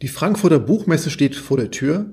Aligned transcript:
Die 0.00 0.08
Frankfurter 0.08 0.60
Buchmesse 0.60 1.10
steht 1.10 1.34
vor 1.34 1.56
der 1.56 1.70
Tür. 1.70 2.06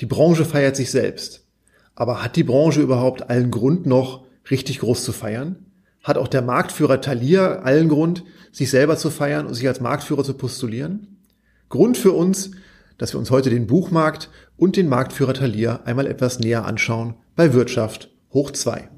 Die 0.00 0.06
Branche 0.06 0.44
feiert 0.44 0.76
sich 0.76 0.90
selbst. 0.90 1.46
Aber 1.94 2.22
hat 2.22 2.36
die 2.36 2.44
Branche 2.44 2.82
überhaupt 2.82 3.30
allen 3.30 3.50
Grund 3.50 3.86
noch 3.86 4.24
richtig 4.50 4.80
groß 4.80 5.04
zu 5.04 5.12
feiern? 5.12 5.66
Hat 6.02 6.18
auch 6.18 6.28
der 6.28 6.42
Marktführer 6.42 7.00
Thalia 7.00 7.60
allen 7.60 7.88
Grund, 7.88 8.24
sich 8.50 8.70
selber 8.70 8.96
zu 8.96 9.08
feiern 9.10 9.46
und 9.46 9.54
sich 9.54 9.66
als 9.66 9.80
Marktführer 9.80 10.24
zu 10.24 10.34
postulieren? 10.34 11.18
Grund 11.68 11.96
für 11.96 12.12
uns, 12.12 12.50
dass 12.98 13.14
wir 13.14 13.18
uns 13.18 13.30
heute 13.30 13.48
den 13.48 13.66
Buchmarkt 13.66 14.28
und 14.56 14.76
den 14.76 14.88
Marktführer 14.88 15.34
Thalia 15.34 15.80
einmal 15.84 16.06
etwas 16.06 16.38
näher 16.38 16.66
anschauen 16.66 17.14
bei 17.34 17.54
Wirtschaft 17.54 18.10
hoch 18.32 18.50
2. 18.50 18.88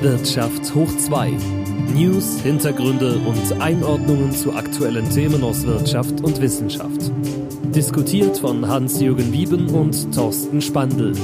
Wirtschaft 0.00 0.72
hoch 0.76 0.96
2. 0.96 1.32
News, 1.92 2.40
Hintergründe 2.42 3.18
und 3.18 3.60
Einordnungen 3.60 4.30
zu 4.30 4.52
aktuellen 4.52 5.10
Themen 5.10 5.42
aus 5.42 5.66
Wirtschaft 5.66 6.20
und 6.20 6.40
Wissenschaft. 6.40 7.10
Diskutiert 7.74 8.38
von 8.38 8.68
Hans-Jürgen 8.68 9.32
Wieben 9.32 9.68
und 9.70 10.14
Thorsten 10.14 10.62
Spandl. 10.62 11.14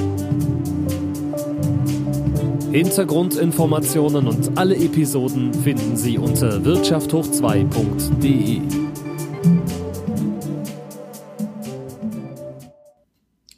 Hintergrundinformationen 2.73 4.27
und 4.27 4.57
alle 4.57 4.75
Episoden 4.75 5.53
finden 5.53 5.95
Sie 5.95 6.17
unter 6.17 6.57
wirtschafthoch2.de. 6.57 8.59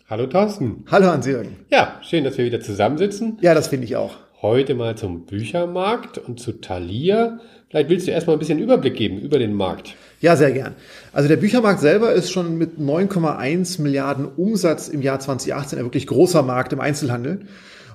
Hallo 0.08 0.28
Thorsten. 0.28 0.86
Hallo 0.92 1.08
Hans-Jürgen. 1.08 1.66
Ja, 1.72 2.00
schön, 2.04 2.24
dass 2.24 2.38
wir 2.38 2.46
wieder 2.46 2.62
zusammensitzen. 2.62 3.40
Ja, 3.42 3.56
das 3.56 3.70
finde 3.70 3.86
ich 3.86 3.96
auch 3.96 4.27
heute 4.48 4.76
mal 4.76 4.98
zum 4.98 5.26
Büchermarkt 5.26 6.18
und 6.18 6.40
zu 6.40 6.54
Thalia. 6.54 7.40
Vielleicht 7.70 7.90
willst 7.90 8.08
du 8.08 8.12
erstmal 8.12 8.38
ein 8.38 8.40
bisschen 8.40 8.60
Überblick 8.60 8.96
geben 8.96 9.20
über 9.20 9.40
den 9.40 9.54
Markt. 9.54 9.96
Ja, 10.22 10.38
sehr 10.38 10.52
gern. 10.52 10.76
Also 11.12 11.28
der 11.28 11.36
Büchermarkt 11.36 11.82
selber 11.82 12.14
ist 12.14 12.32
schon 12.32 12.58
mit 12.58 12.80
9,1 12.80 13.82
Milliarden 13.82 14.26
Umsatz 14.26 14.88
im 14.88 15.02
Jahr 15.02 15.20
2018 15.20 15.78
ein 15.78 15.86
wirklich 15.86 16.08
großer 16.08 16.44
Markt 16.44 16.72
im 16.72 16.80
Einzelhandel. 16.80 17.42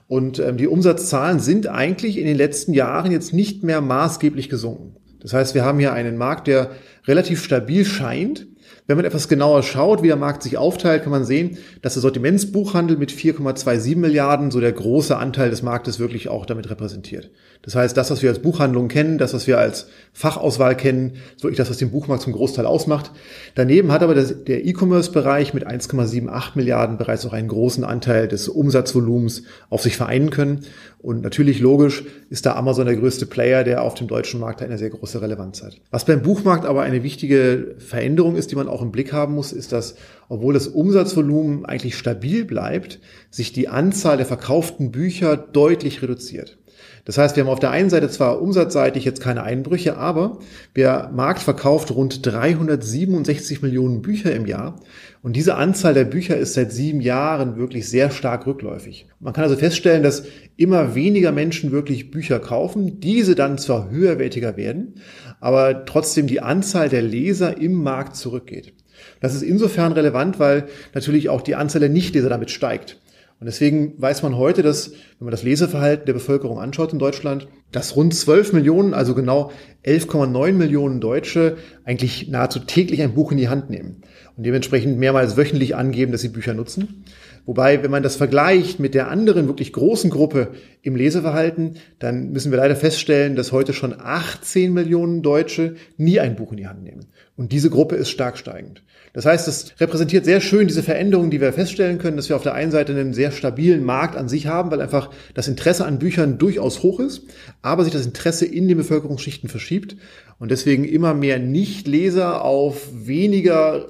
Und 0.08 0.38
ähm, 0.40 0.58
die 0.58 0.66
Umsatzzahlen 0.66 1.40
sind 1.40 1.68
eigentlich 1.68 2.18
in 2.18 2.27
den 2.27 2.36
letzten 2.36 2.74
Jahren 2.74 3.12
jetzt 3.12 3.32
nicht 3.32 3.64
mehr 3.64 3.80
maßgeblich 3.80 4.50
gesunken. 4.50 4.96
Das 5.20 5.32
heißt, 5.32 5.55
wir 5.55 5.64
haben 5.64 5.78
hier 5.78 5.94
einen 5.94 6.18
Markt, 6.18 6.48
der 6.48 6.72
relativ 7.06 7.42
stabil 7.42 7.86
scheint. 7.86 8.46
Wenn 8.86 8.97
man 8.97 9.06
etwas 9.06 9.28
genauer 9.28 9.62
schaut, 9.62 10.02
wie 10.02 10.08
der 10.08 10.16
Markt 10.16 10.42
sich 10.42 10.58
aufteilt, 10.58 11.05
kann 11.05 11.12
man 11.12 11.25
sehen, 11.25 11.58
dass 11.83 11.92
der 11.94 12.02
Sortimentsbuchhandel 12.02 12.97
mit 12.97 13.12
4,27 13.12 13.97
Milliarden 13.97 14.50
so 14.50 14.61
der 14.61 14.72
große 14.72 15.16
Anteil 15.16 15.50
des 15.50 15.62
Marktes 15.62 16.00
wirklich 16.00 16.28
auch 16.28 16.47
damit 16.47 16.69
repräsentiert. 16.69 17.30
Das 17.62 17.77
heißt, 17.77 17.96
das, 17.96 18.10
was 18.10 18.22
wir 18.22 18.30
als 18.30 18.41
Buchhandlung 18.41 18.88
kennen, 18.88 19.18
das, 19.18 19.34
was 19.34 19.46
wir 19.46 19.58
als 19.58 19.86
Fachauswahl 20.12 20.77
kennen, 20.77 21.12
ist 21.36 21.44
wirklich 21.44 21.58
das, 21.58 21.70
was 21.70 21.77
den 21.77 21.92
Buchmarkt 21.92 22.24
zum 22.24 22.32
Großteil 22.32 22.66
ausmacht. 22.66 23.12
Daneben 23.55 23.92
hat 23.92 24.02
aber 24.02 24.16
das, 24.16 24.44
der 24.44 24.64
E-Commerce-Bereich 24.66 25.55
mit 25.55 25.66
1,78 25.66 26.56
Milliarden 26.56 26.98
bereits 26.98 27.24
auch 27.24 27.33
einen 27.33 27.46
großen 27.46 27.84
Anteil 27.84 28.27
des 28.27 28.48
Umsatzvolumens 28.48 29.44
auf 29.70 29.80
sich 29.80 29.96
vereinen 29.96 30.30
können. 30.30 30.66
Und 30.98 31.22
natürlich 31.22 31.60
logisch 31.60 32.05
ist 32.30 32.46
da 32.46 32.56
Amazon 32.56 32.86
der 32.86 32.96
größte 32.96 33.27
Player, 33.27 33.62
der 33.62 33.83
auf 33.83 33.94
dem 33.94 34.08
deutschen 34.08 34.40
Markt 34.40 34.60
eine 34.60 34.77
sehr 34.77 34.90
große 34.90 35.22
Relevanz 35.22 35.62
hat. 35.62 35.77
Was 35.90 36.05
beim 36.05 36.22
Buchmarkt 36.22 36.64
aber 36.64 36.83
eine 36.83 37.05
wichtige 37.05 37.77
Veränderung 37.78 38.34
ist, 38.34 38.50
die 38.50 38.56
man 38.56 38.68
auch 38.68 38.83
im 38.83 38.90
Blick 38.90 39.12
haben 39.12 39.34
muss, 39.34 39.52
ist, 39.52 39.70
dass, 39.70 39.94
obwohl 40.28 40.55
das 40.55 40.66
Umsatzvolumen 40.66 41.64
eigentlich 41.64 41.96
stabil 41.96 42.44
bleibt, 42.44 42.98
sich 43.30 43.52
die 43.52 43.68
Anzahl 43.68 44.16
der 44.16 44.27
verkauften 44.27 44.90
Bücher 44.90 45.36
deutlich 45.36 46.02
reduziert. 46.02 46.58
Das 47.05 47.19
heißt, 47.19 47.34
wir 47.34 47.42
haben 47.42 47.50
auf 47.50 47.58
der 47.58 47.72
einen 47.72 47.91
Seite 47.91 48.08
zwar 48.08 48.41
umsatzseitig 48.41 49.05
jetzt 49.05 49.20
keine 49.20 49.42
Einbrüche, 49.42 49.97
aber 49.97 50.39
der 50.77 51.11
Markt 51.12 51.42
verkauft 51.42 51.90
rund 51.90 52.24
367 52.24 53.61
Millionen 53.61 54.02
Bücher 54.02 54.33
im 54.33 54.46
Jahr. 54.46 54.79
Und 55.20 55.35
diese 55.35 55.57
Anzahl 55.57 55.95
der 55.95 56.05
Bücher 56.05 56.36
ist 56.36 56.55
seit 56.55 56.70
sieben 56.70 57.01
Jahren 57.01 57.57
wirklich 57.57 57.89
sehr 57.89 58.11
stark 58.11 58.46
rückläufig. 58.46 59.08
Man 59.18 59.33
kann 59.33 59.42
also 59.45 59.57
feststellen, 59.57 60.05
dass 60.05 60.24
immer 60.57 60.95
weniger 60.95 61.33
Menschen 61.33 61.73
wirklich 61.73 62.12
Bücher 62.12 62.39
kaufen, 62.39 63.01
diese 63.01 63.35
dann 63.35 63.58
zwar 63.58 63.91
höherwertiger 63.91 64.57
werden, 64.57 65.01
aber 65.41 65.85
trotzdem 65.85 66.29
die 66.29 66.41
Anzahl 66.41 66.89
der 66.89 67.02
Leser 67.02 67.61
im 67.61 67.74
Markt 67.74 68.14
zurückgeht. 68.14 68.74
Das 69.20 69.35
ist 69.35 69.42
insofern 69.42 69.91
relevant, 69.91 70.39
weil 70.39 70.67
natürlich 70.95 71.29
auch 71.29 71.42
die 71.42 71.57
Anzahl 71.57 71.80
der 71.80 71.89
Nichtleser 71.89 72.29
damit 72.29 72.52
steigt. 72.52 73.02
Und 73.42 73.47
deswegen 73.47 74.01
weiß 74.01 74.23
man 74.23 74.36
heute, 74.36 74.63
dass, 74.63 74.92
wenn 74.92 75.25
man 75.25 75.33
das 75.33 75.42
Leseverhalten 75.42 76.07
der 76.07 76.13
Bevölkerung 76.13 76.61
anschaut 76.61 76.92
in 76.92 77.01
Deutschland, 77.01 77.48
dass 77.73 77.97
rund 77.97 78.14
12 78.14 78.53
Millionen, 78.53 78.95
also 78.95 79.17
genau 79.17 79.51
11,9 79.85 80.53
Millionen 80.53 81.01
Deutsche 81.01 81.57
eigentlich 81.83 82.29
nahezu 82.29 82.61
täglich 82.61 83.03
ein 83.03 83.14
Buch 83.14 83.33
in 83.33 83.39
die 83.39 83.48
Hand 83.48 83.69
nehmen 83.69 84.03
und 84.36 84.47
dementsprechend 84.47 84.97
mehrmals 84.97 85.36
wöchentlich 85.36 85.75
angeben, 85.75 86.13
dass 86.13 86.20
sie 86.20 86.29
Bücher 86.29 86.55
nutzen. 86.55 87.03
Wobei, 87.45 87.83
wenn 87.83 87.91
man 87.91 88.05
das 88.05 88.17
vergleicht 88.17 88.79
mit 88.79 88.95
der 88.95 89.08
anderen 89.08 89.48
wirklich 89.48 89.73
großen 89.73 90.11
Gruppe 90.11 90.48
im 90.83 90.95
Leseverhalten, 90.95 91.77
dann 91.98 92.30
müssen 92.30 92.53
wir 92.53 92.58
leider 92.58 92.77
feststellen, 92.77 93.35
dass 93.35 93.51
heute 93.51 93.73
schon 93.73 93.95
18 93.98 94.73
Millionen 94.73 95.23
Deutsche 95.23 95.75
nie 95.97 96.20
ein 96.20 96.36
Buch 96.36 96.53
in 96.53 96.58
die 96.58 96.69
Hand 96.69 96.85
nehmen. 96.85 97.07
Und 97.36 97.51
diese 97.51 97.70
Gruppe 97.70 97.97
ist 97.97 98.11
stark 98.11 98.39
steigend. 98.39 98.83
Das 99.13 99.27
heißt, 99.27 99.47
es 99.48 99.75
repräsentiert 99.79 100.25
sehr 100.25 100.41
schön 100.41 100.69
diese 100.69 100.83
Veränderungen, 100.83 101.30
die 101.30 101.41
wir 101.41 101.53
feststellen 101.53 101.98
können, 101.98 102.17
dass 102.17 102.29
wir 102.29 102.36
auf 102.36 102.42
der 102.42 102.55
einen 102.55 102.70
Seite 102.70 102.92
einen 102.92 103.13
sehr 103.13 103.30
stabilen 103.30 103.85
Markt 103.85 104.17
an 104.17 104.29
sich 104.29 104.47
haben, 104.47 104.70
weil 104.70 104.80
einfach 104.80 105.11
das 105.35 105.48
Interesse 105.48 105.85
an 105.85 105.98
Büchern 105.98 106.39
durchaus 106.39 106.83
hoch 106.83 107.01
ist, 107.01 107.23
aber 107.61 107.85
sich 107.85 107.92
das 107.92 108.07
Interesse 108.07 108.47
in 108.47 108.69
den 108.69 108.79
Bevölkerungsschichten 108.79 109.51
verschiebt 109.51 109.97
und 110.39 110.51
deswegen 110.51 110.85
immer 110.85 111.13
mehr 111.13 111.39
Nichtleser 111.39 112.42
auf 112.42 112.89
weniger 112.92 113.89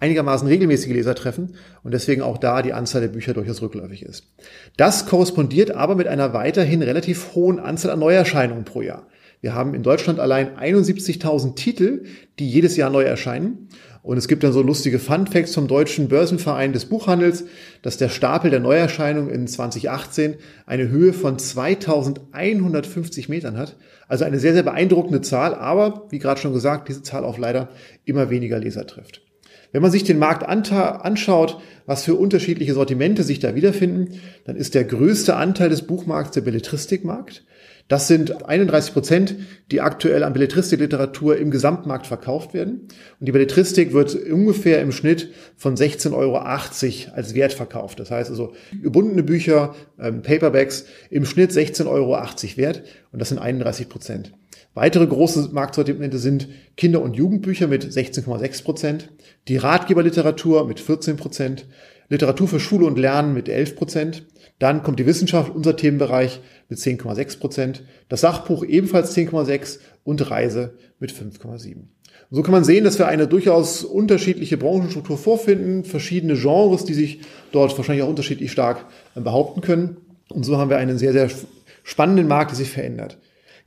einigermaßen 0.00 0.48
regelmäßige 0.48 0.92
Leser 0.92 1.14
treffen 1.14 1.54
und 1.84 1.94
deswegen 1.94 2.22
auch 2.22 2.38
da 2.38 2.62
die 2.62 2.72
Anzahl 2.72 3.02
der 3.02 3.08
Bücher 3.08 3.34
durchaus 3.34 3.62
rückläufig 3.62 4.02
ist. 4.02 4.24
Das 4.76 5.06
korrespondiert 5.06 5.70
aber 5.70 5.94
mit 5.94 6.08
einer 6.08 6.32
weiterhin 6.32 6.82
relativ 6.82 7.34
hohen 7.34 7.60
Anzahl 7.60 7.92
an 7.92 8.00
Neuerscheinungen 8.00 8.64
pro 8.64 8.82
Jahr. 8.82 9.06
Wir 9.42 9.54
haben 9.54 9.72
in 9.74 9.82
Deutschland 9.82 10.20
allein 10.20 10.58
71.000 10.58 11.54
Titel, 11.54 12.04
die 12.38 12.50
jedes 12.50 12.76
Jahr 12.76 12.90
neu 12.90 13.04
erscheinen. 13.04 13.68
Und 14.02 14.16
es 14.16 14.28
gibt 14.28 14.42
dann 14.44 14.52
so 14.52 14.62
lustige 14.62 14.98
Fun 14.98 15.26
Facts 15.26 15.54
vom 15.54 15.68
Deutschen 15.68 16.08
Börsenverein 16.08 16.72
des 16.72 16.86
Buchhandels, 16.86 17.44
dass 17.82 17.98
der 17.98 18.08
Stapel 18.08 18.50
der 18.50 18.60
Neuerscheinungen 18.60 19.30
in 19.30 19.46
2018 19.46 20.36
eine 20.66 20.88
Höhe 20.88 21.12
von 21.12 21.38
2150 21.38 23.28
Metern 23.28 23.58
hat. 23.58 23.76
Also 24.08 24.24
eine 24.24 24.38
sehr, 24.38 24.54
sehr 24.54 24.62
beeindruckende 24.62 25.20
Zahl, 25.20 25.54
aber 25.54 26.06
wie 26.10 26.18
gerade 26.18 26.40
schon 26.40 26.54
gesagt, 26.54 26.88
diese 26.88 27.02
Zahl 27.02 27.24
auf 27.24 27.36
leider 27.38 27.68
immer 28.04 28.30
weniger 28.30 28.58
Leser 28.58 28.86
trifft. 28.86 29.22
Wenn 29.72 29.82
man 29.82 29.90
sich 29.90 30.04
den 30.04 30.18
Markt 30.18 30.44
anschaut, 30.44 31.60
was 31.86 32.04
für 32.04 32.14
unterschiedliche 32.14 32.74
Sortimente 32.74 33.22
sich 33.22 33.38
da 33.38 33.54
wiederfinden, 33.54 34.20
dann 34.44 34.56
ist 34.56 34.74
der 34.74 34.84
größte 34.84 35.36
Anteil 35.36 35.68
des 35.68 35.82
Buchmarkts 35.82 36.32
der 36.32 36.40
Belletristikmarkt. 36.40 37.44
Das 37.90 38.06
sind 38.06 38.46
31 38.46 38.92
Prozent, 38.92 39.34
die 39.72 39.80
aktuell 39.80 40.22
an 40.22 40.32
Belletristikliteratur 40.32 41.36
im 41.38 41.50
Gesamtmarkt 41.50 42.06
verkauft 42.06 42.54
werden. 42.54 42.82
Und 43.18 43.26
die 43.26 43.32
Belletristik 43.32 43.92
wird 43.92 44.14
ungefähr 44.14 44.80
im 44.80 44.92
Schnitt 44.92 45.32
von 45.56 45.74
16,80 45.74 46.14
Euro 46.14 46.36
als 46.36 47.34
Wert 47.34 47.52
verkauft. 47.52 47.98
Das 47.98 48.12
heißt 48.12 48.30
also 48.30 48.52
gebundene 48.80 49.24
Bücher, 49.24 49.74
ähm, 49.98 50.22
Paperbacks 50.22 50.84
im 51.10 51.24
Schnitt 51.24 51.50
16,80 51.50 51.86
Euro 51.88 52.16
wert. 52.56 52.84
Und 53.10 53.18
das 53.18 53.30
sind 53.30 53.38
31 53.38 53.88
Prozent. 53.88 54.32
Weitere 54.74 55.06
große 55.06 55.50
Marktsortimente 55.52 56.18
sind 56.18 56.48
Kinder- 56.76 57.02
und 57.02 57.16
Jugendbücher 57.16 57.66
mit 57.66 57.84
16,6 57.84 58.62
Prozent, 58.62 59.10
die 59.48 59.56
Ratgeberliteratur 59.56 60.66
mit 60.66 60.78
14 60.78 61.16
Prozent, 61.16 61.66
Literatur 62.08 62.48
für 62.48 62.60
Schule 62.60 62.86
und 62.86 62.98
Lernen 62.98 63.34
mit 63.34 63.48
11 63.48 63.76
Prozent, 63.76 64.26
dann 64.60 64.82
kommt 64.82 65.00
die 65.00 65.06
Wissenschaft, 65.06 65.54
unser 65.54 65.76
Themenbereich, 65.76 66.40
mit 66.68 66.78
10,6 66.78 67.40
Prozent, 67.40 67.84
das 68.08 68.20
Sachbuch 68.20 68.64
ebenfalls 68.64 69.16
10,6 69.16 69.78
und 70.04 70.30
Reise 70.30 70.74
mit 70.98 71.12
5,7. 71.12 71.76
So 72.30 72.42
kann 72.42 72.52
man 72.52 72.62
sehen, 72.62 72.84
dass 72.84 72.98
wir 72.98 73.08
eine 73.08 73.26
durchaus 73.26 73.82
unterschiedliche 73.82 74.56
Branchenstruktur 74.56 75.18
vorfinden, 75.18 75.84
verschiedene 75.84 76.34
Genres, 76.34 76.84
die 76.84 76.94
sich 76.94 77.20
dort 77.50 77.76
wahrscheinlich 77.76 78.04
auch 78.04 78.08
unterschiedlich 78.08 78.52
stark 78.52 78.86
behaupten 79.16 79.62
können. 79.62 79.96
Und 80.28 80.44
so 80.44 80.56
haben 80.58 80.70
wir 80.70 80.76
einen 80.76 80.98
sehr, 80.98 81.12
sehr 81.12 81.28
spannenden 81.82 82.28
Markt, 82.28 82.52
der 82.52 82.58
sich 82.58 82.70
verändert. 82.70 83.18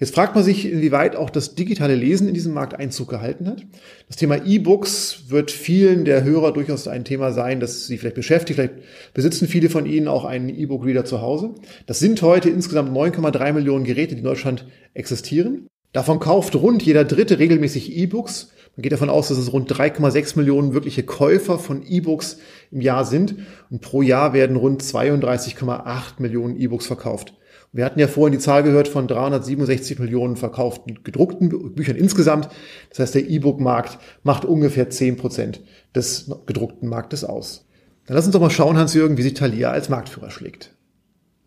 Jetzt 0.03 0.15
fragt 0.15 0.35
man 0.35 0.43
sich, 0.43 0.69
inwieweit 0.69 1.15
auch 1.15 1.29
das 1.29 1.55
digitale 1.55 1.95
Lesen 1.95 2.27
in 2.27 2.33
diesem 2.33 2.53
Markt 2.53 2.77
Einzug 2.77 3.07
gehalten 3.07 3.47
hat. 3.47 3.65
Das 4.09 4.17
Thema 4.17 4.45
E-Books 4.45 5.29
wird 5.29 5.49
vielen 5.49 6.03
der 6.03 6.25
Hörer 6.25 6.51
durchaus 6.51 6.89
ein 6.89 7.05
Thema 7.05 7.31
sein, 7.31 7.61
das 7.61 7.87
sie 7.87 7.97
vielleicht 7.97 8.17
beschäftigt. 8.17 8.59
Vielleicht 8.59 8.73
besitzen 9.13 9.47
viele 9.47 9.69
von 9.69 9.85
ihnen 9.85 10.09
auch 10.09 10.25
einen 10.25 10.49
E-Book-Reader 10.49 11.05
zu 11.05 11.21
Hause. 11.21 11.51
Das 11.85 11.99
sind 11.99 12.21
heute 12.21 12.49
insgesamt 12.49 12.91
9,3 12.91 13.53
Millionen 13.53 13.85
Geräte, 13.85 14.15
die 14.15 14.19
in 14.19 14.25
Deutschland 14.25 14.67
existieren. 14.93 15.67
Davon 15.93 16.19
kauft 16.19 16.57
rund 16.57 16.83
jeder 16.83 17.05
Dritte 17.05 17.39
regelmäßig 17.39 17.95
E-Books. 17.95 18.51
Man 18.75 18.81
geht 18.81 18.91
davon 18.91 19.09
aus, 19.09 19.29
dass 19.29 19.37
es 19.37 19.53
rund 19.53 19.71
3,6 19.71 20.35
Millionen 20.37 20.73
wirkliche 20.73 21.03
Käufer 21.03 21.57
von 21.57 21.81
E-Books 21.81 22.39
im 22.71 22.81
Jahr 22.81 23.05
sind. 23.05 23.35
Und 23.69 23.79
pro 23.79 24.01
Jahr 24.01 24.33
werden 24.33 24.57
rund 24.57 24.83
32,8 24.83 26.15
Millionen 26.17 26.59
E-Books 26.59 26.87
verkauft. 26.87 27.35
Wir 27.73 27.85
hatten 27.85 27.99
ja 27.99 28.07
vorhin 28.07 28.33
die 28.33 28.43
Zahl 28.43 28.61
gehört 28.61 28.87
von 28.87 29.07
367 29.07 29.97
Millionen 29.97 30.35
verkauften 30.35 30.99
gedruckten 31.03 31.73
Büchern 31.73 31.95
insgesamt. 31.95 32.49
Das 32.89 32.99
heißt, 32.99 33.15
der 33.15 33.27
E-Book-Markt 33.27 33.97
macht 34.21 34.45
ungefähr 34.45 34.91
10 34.91 35.17
Prozent 35.17 35.59
des 35.95 36.31
gedruckten 36.45 36.87
Marktes 36.87 37.23
aus. 37.23 37.67
Dann 38.05 38.15
lass 38.15 38.25
uns 38.25 38.33
doch 38.33 38.41
mal 38.41 38.51
schauen, 38.51 38.77
Hans-Jürgen, 38.77 39.17
wie 39.17 39.23
sich 39.23 39.33
Thalia 39.33 39.71
als 39.71 39.89
Marktführer 39.89 40.29
schlägt. 40.29 40.75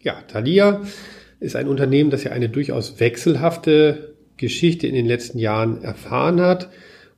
Ja, 0.00 0.17
Thalia 0.26 0.82
ist 1.38 1.55
ein 1.55 1.69
Unternehmen, 1.69 2.11
das 2.11 2.25
ja 2.25 2.32
eine 2.32 2.49
durchaus 2.49 2.99
wechselhafte 2.99 4.17
Geschichte 4.37 4.88
in 4.88 4.94
den 4.94 5.06
letzten 5.06 5.38
Jahren 5.38 5.82
erfahren 5.82 6.40
hat. 6.40 6.70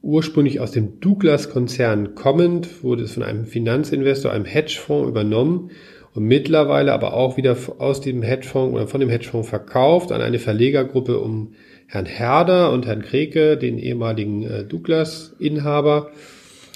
Ursprünglich 0.03 0.61
aus 0.61 0.71
dem 0.73 1.01
Douglas-Konzern 1.01 2.15
kommend, 2.15 2.85
wurde 2.85 3.05
es 3.05 3.13
von 3.13 3.23
einem 3.23 3.47
Finanzinvestor, 3.47 4.33
einem 4.33 4.45
Hedgefonds 4.45 5.09
übernommen 5.09 5.71
und 6.15 6.25
mittlerweile 6.25 6.93
aber 6.93 7.15
auch 7.15 7.37
wieder 7.37 7.57
aus 7.79 8.01
dem 8.01 8.23
Hedgefonds 8.23 8.75
oder 8.75 8.87
von 8.87 9.01
dem 9.01 9.09
Hedgefonds 9.09 9.49
verkauft 9.49 10.13
an 10.13 10.21
eine 10.21 10.39
Verlegergruppe 10.39 11.19
um 11.19 11.53
Herrn 11.87 12.07
Herder 12.07 12.73
und 12.73 12.87
Herrn 12.87 13.03
Kreke, 13.03 13.57
den 13.57 13.79
ehemaligen 13.79 14.43
äh, 14.43 14.65
Douglas-Inhaber 14.65 16.11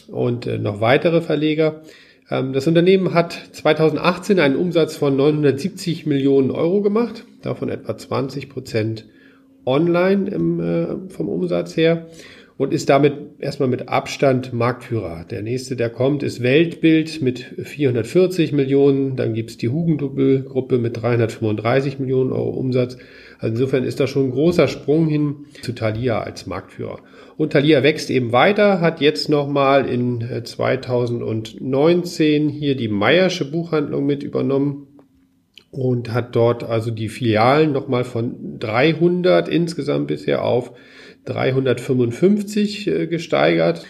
und 0.08 0.46
äh, 0.46 0.58
noch 0.58 0.80
weitere 0.80 1.20
Verleger. 1.20 1.82
Ähm, 2.30 2.52
das 2.52 2.66
Unternehmen 2.66 3.12
hat 3.12 3.32
2018 3.52 4.40
einen 4.40 4.56
Umsatz 4.56 4.96
von 4.96 5.16
970 5.16 6.06
Millionen 6.06 6.50
Euro 6.50 6.80
gemacht, 6.80 7.24
davon 7.42 7.68
etwa 7.68 7.96
20 7.96 8.48
Prozent 8.48 9.06
online 9.66 10.30
im, 10.30 10.60
äh, 10.60 11.10
vom 11.10 11.28
Umsatz 11.28 11.76
her 11.76 12.06
und 12.58 12.72
ist 12.72 12.88
damit 12.88 13.40
erstmal 13.40 13.68
mit 13.68 13.88
Abstand 13.88 14.52
Marktführer. 14.52 15.24
Der 15.30 15.42
nächste, 15.42 15.74
der 15.74 15.90
kommt, 15.90 16.22
ist 16.22 16.42
Weltbild 16.42 17.22
mit 17.22 17.40
440 17.40 18.52
Millionen. 18.52 19.16
Dann 19.16 19.34
gibt's 19.34 19.56
die 19.56 19.68
Hugendubel-Gruppe 19.68 20.78
mit 20.78 21.00
335 21.00 21.98
Millionen 21.98 22.32
Euro 22.32 22.50
Umsatz. 22.50 22.98
Also 23.38 23.54
insofern 23.54 23.84
ist 23.84 24.00
da 24.00 24.06
schon 24.06 24.26
ein 24.26 24.32
großer 24.32 24.68
Sprung 24.68 25.08
hin 25.08 25.46
zu 25.62 25.72
Thalia 25.72 26.20
als 26.20 26.46
Marktführer. 26.46 27.00
Und 27.36 27.54
Thalia 27.54 27.82
wächst 27.82 28.10
eben 28.10 28.32
weiter, 28.32 28.80
hat 28.80 29.00
jetzt 29.00 29.28
nochmal 29.28 29.88
in 29.88 30.24
2019 30.44 32.48
äh, 32.48 32.52
hier 32.52 32.76
die 32.76 32.88
Meiersche 32.88 33.50
Buchhandlung 33.50 34.06
mit 34.06 34.22
übernommen 34.22 34.86
und 35.72 36.12
hat 36.12 36.36
dort 36.36 36.62
also 36.62 36.90
die 36.90 37.08
Filialen 37.08 37.72
nochmal 37.72 38.04
von 38.04 38.58
300 38.58 39.48
insgesamt 39.48 40.06
bisher 40.06 40.44
auf 40.44 40.72
355 41.24 42.86
äh, 42.86 43.06
gesteigert. 43.06 43.86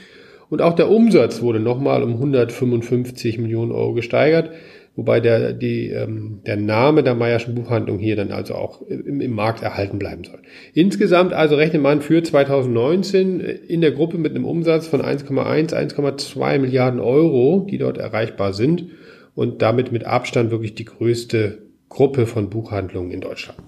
Und 0.51 0.61
auch 0.61 0.75
der 0.75 0.91
Umsatz 0.91 1.41
wurde 1.41 1.61
nochmal 1.61 2.03
um 2.03 2.13
155 2.13 3.39
Millionen 3.39 3.73
Euro 3.73 3.95
gesteigert, 3.95 4.51
wobei 4.95 5.19
der, 5.21 5.55
die, 5.55 5.89
ähm, 5.89 6.41
der 6.45 6.59
Name 6.59 7.03
der 7.03 7.15
Meierschen 7.15 7.55
Buchhandlung 7.55 7.99
hier 7.99 8.17
dann 8.17 8.33
also 8.33 8.55
auch 8.55 8.83
im, 8.83 9.23
im 9.23 9.33
Markt 9.33 9.63
erhalten 9.63 9.99
bleiben 9.99 10.25
soll. 10.25 10.41
Insgesamt 10.75 11.33
also 11.33 11.57
rechnet 11.57 11.81
man 11.81 12.03
für 12.03 12.23
2019 12.23 13.41
in 13.41 13.81
der 13.81 13.93
Gruppe 13.93 14.19
mit 14.19 14.35
einem 14.35 14.45
Umsatz 14.45 14.87
von 14.87 15.01
1,1, 15.01 15.73
1,2 15.73 16.59
Milliarden 16.59 17.01
Euro, 17.01 17.67
die 17.71 17.79
dort 17.79 17.97
erreichbar 17.97 18.53
sind 18.53 18.91
und 19.35 19.63
damit 19.63 19.91
mit 19.91 20.05
Abstand 20.05 20.51
wirklich 20.51 20.75
die 20.75 20.85
größte 20.85 21.63
Gruppe 21.89 22.27
von 22.27 22.51
Buchhandlungen 22.51 23.11
in 23.11 23.23
Deutschland. 23.23 23.59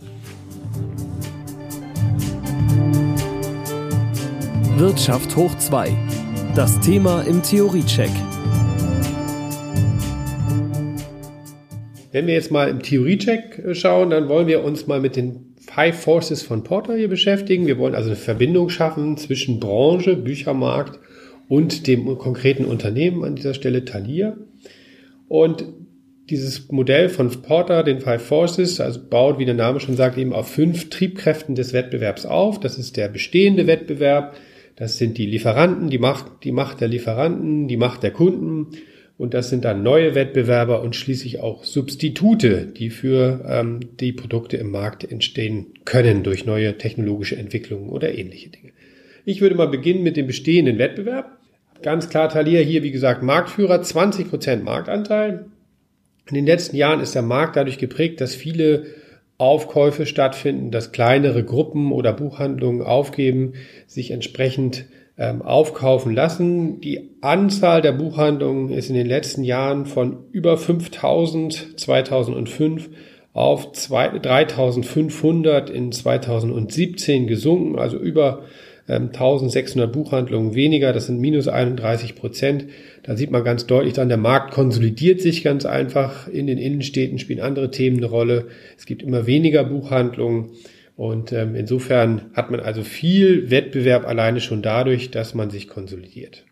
Wirtschaft 4.76 5.36
hoch 5.36 5.54
2. 5.56 5.96
Das 6.56 6.80
Thema 6.80 7.22
im 7.22 7.44
Theoriecheck. 7.44 8.10
Wenn 12.10 12.26
wir 12.26 12.34
jetzt 12.34 12.50
mal 12.50 12.68
im 12.68 12.82
Theoriecheck 12.82 13.62
schauen, 13.76 14.10
dann 14.10 14.28
wollen 14.28 14.48
wir 14.48 14.64
uns 14.64 14.88
mal 14.88 15.00
mit 15.00 15.14
den 15.14 15.54
Five 15.60 16.00
Forces 16.00 16.42
von 16.42 16.64
Porter 16.64 16.96
hier 16.96 17.08
beschäftigen. 17.08 17.68
Wir 17.68 17.78
wollen 17.78 17.94
also 17.94 18.08
eine 18.08 18.16
Verbindung 18.16 18.68
schaffen 18.68 19.16
zwischen 19.16 19.60
Branche, 19.60 20.16
Büchermarkt 20.16 20.98
und 21.48 21.86
dem 21.86 22.18
konkreten 22.18 22.64
Unternehmen 22.64 23.22
an 23.22 23.36
dieser 23.36 23.54
Stelle 23.54 23.84
Thalia. 23.84 24.36
Und 25.28 25.66
dieses 26.30 26.72
Modell 26.72 27.10
von 27.10 27.30
Porter, 27.42 27.84
den 27.84 28.00
Five 28.00 28.22
Forces, 28.22 28.80
also 28.80 28.98
baut, 29.08 29.38
wie 29.38 29.44
der 29.44 29.54
Name 29.54 29.78
schon 29.78 29.94
sagt, 29.94 30.18
eben 30.18 30.32
auf 30.32 30.48
fünf 30.48 30.90
Triebkräften 30.90 31.54
des 31.54 31.72
Wettbewerbs 31.72 32.26
auf. 32.26 32.58
Das 32.58 32.76
ist 32.76 32.96
der 32.96 33.06
bestehende 33.06 33.68
Wettbewerb, 33.68 34.34
das 34.76 34.98
sind 34.98 35.18
die 35.18 35.26
Lieferanten, 35.26 35.88
die 35.88 35.98
Macht, 35.98 36.44
die 36.44 36.52
Macht 36.52 36.80
der 36.80 36.88
Lieferanten, 36.88 37.68
die 37.68 37.76
Macht 37.76 38.02
der 38.02 38.10
Kunden. 38.10 38.68
Und 39.16 39.32
das 39.32 39.48
sind 39.48 39.64
dann 39.64 39.84
neue 39.84 40.16
Wettbewerber 40.16 40.82
und 40.82 40.96
schließlich 40.96 41.38
auch 41.38 41.62
Substitute, 41.62 42.66
die 42.66 42.90
für 42.90 43.44
ähm, 43.48 43.80
die 44.00 44.12
Produkte 44.12 44.56
im 44.56 44.72
Markt 44.72 45.04
entstehen 45.04 45.66
können 45.84 46.24
durch 46.24 46.46
neue 46.46 46.76
technologische 46.78 47.36
Entwicklungen 47.36 47.90
oder 47.90 48.12
ähnliche 48.18 48.48
Dinge. 48.48 48.72
Ich 49.24 49.40
würde 49.40 49.54
mal 49.54 49.68
beginnen 49.68 50.02
mit 50.02 50.16
dem 50.16 50.26
bestehenden 50.26 50.78
Wettbewerb. 50.78 51.38
Ganz 51.82 52.08
klar 52.08 52.28
Thalia 52.28 52.60
hier, 52.60 52.82
wie 52.82 52.90
gesagt, 52.90 53.22
Marktführer, 53.22 53.82
20 53.82 54.28
Prozent 54.28 54.64
Marktanteil. 54.64 55.46
In 56.28 56.34
den 56.34 56.46
letzten 56.46 56.76
Jahren 56.76 57.00
ist 57.00 57.14
der 57.14 57.22
Markt 57.22 57.54
dadurch 57.54 57.78
geprägt, 57.78 58.20
dass 58.20 58.34
viele 58.34 58.86
Aufkäufe 59.44 60.06
stattfinden, 60.06 60.70
dass 60.70 60.92
kleinere 60.92 61.44
Gruppen 61.44 61.92
oder 61.92 62.12
Buchhandlungen 62.12 62.82
aufgeben, 62.82 63.52
sich 63.86 64.10
entsprechend 64.10 64.86
ähm, 65.18 65.42
aufkaufen 65.42 66.14
lassen. 66.14 66.80
Die 66.80 67.10
Anzahl 67.20 67.82
der 67.82 67.92
Buchhandlungen 67.92 68.70
ist 68.70 68.88
in 68.88 68.96
den 68.96 69.06
letzten 69.06 69.44
Jahren 69.44 69.86
von 69.86 70.24
über 70.32 70.56
5000 70.56 71.78
2005 71.78 72.88
auf 73.34 73.72
3500 73.72 75.68
in 75.68 75.92
2017 75.92 77.26
gesunken, 77.26 77.78
also 77.78 77.98
über 77.98 78.44
1600 78.86 79.88
ähm, 79.88 79.92
Buchhandlungen 79.92 80.54
weniger, 80.54 80.92
das 80.92 81.06
sind 81.06 81.18
minus 81.18 81.48
31 81.48 82.14
Prozent. 82.14 82.66
Da 83.02 83.16
sieht 83.16 83.30
man 83.30 83.42
ganz 83.42 83.66
deutlich 83.66 83.94
dann, 83.94 84.08
der 84.08 84.18
Markt 84.18 84.52
konsolidiert 84.52 85.20
sich 85.20 85.42
ganz 85.42 85.64
einfach. 85.64 86.28
In 86.28 86.46
den 86.46 86.58
Innenstädten 86.58 87.18
spielen 87.18 87.40
andere 87.40 87.70
Themen 87.70 87.96
eine 87.96 88.06
Rolle. 88.06 88.48
Es 88.76 88.84
gibt 88.84 89.02
immer 89.02 89.26
weniger 89.26 89.64
Buchhandlungen. 89.64 90.50
Und 90.96 91.32
ähm, 91.32 91.54
insofern 91.56 92.26
hat 92.34 92.50
man 92.50 92.60
also 92.60 92.82
viel 92.82 93.50
Wettbewerb 93.50 94.06
alleine 94.06 94.40
schon 94.40 94.62
dadurch, 94.62 95.10
dass 95.10 95.34
man 95.34 95.50
sich 95.50 95.66
konsolidiert. 95.66 96.44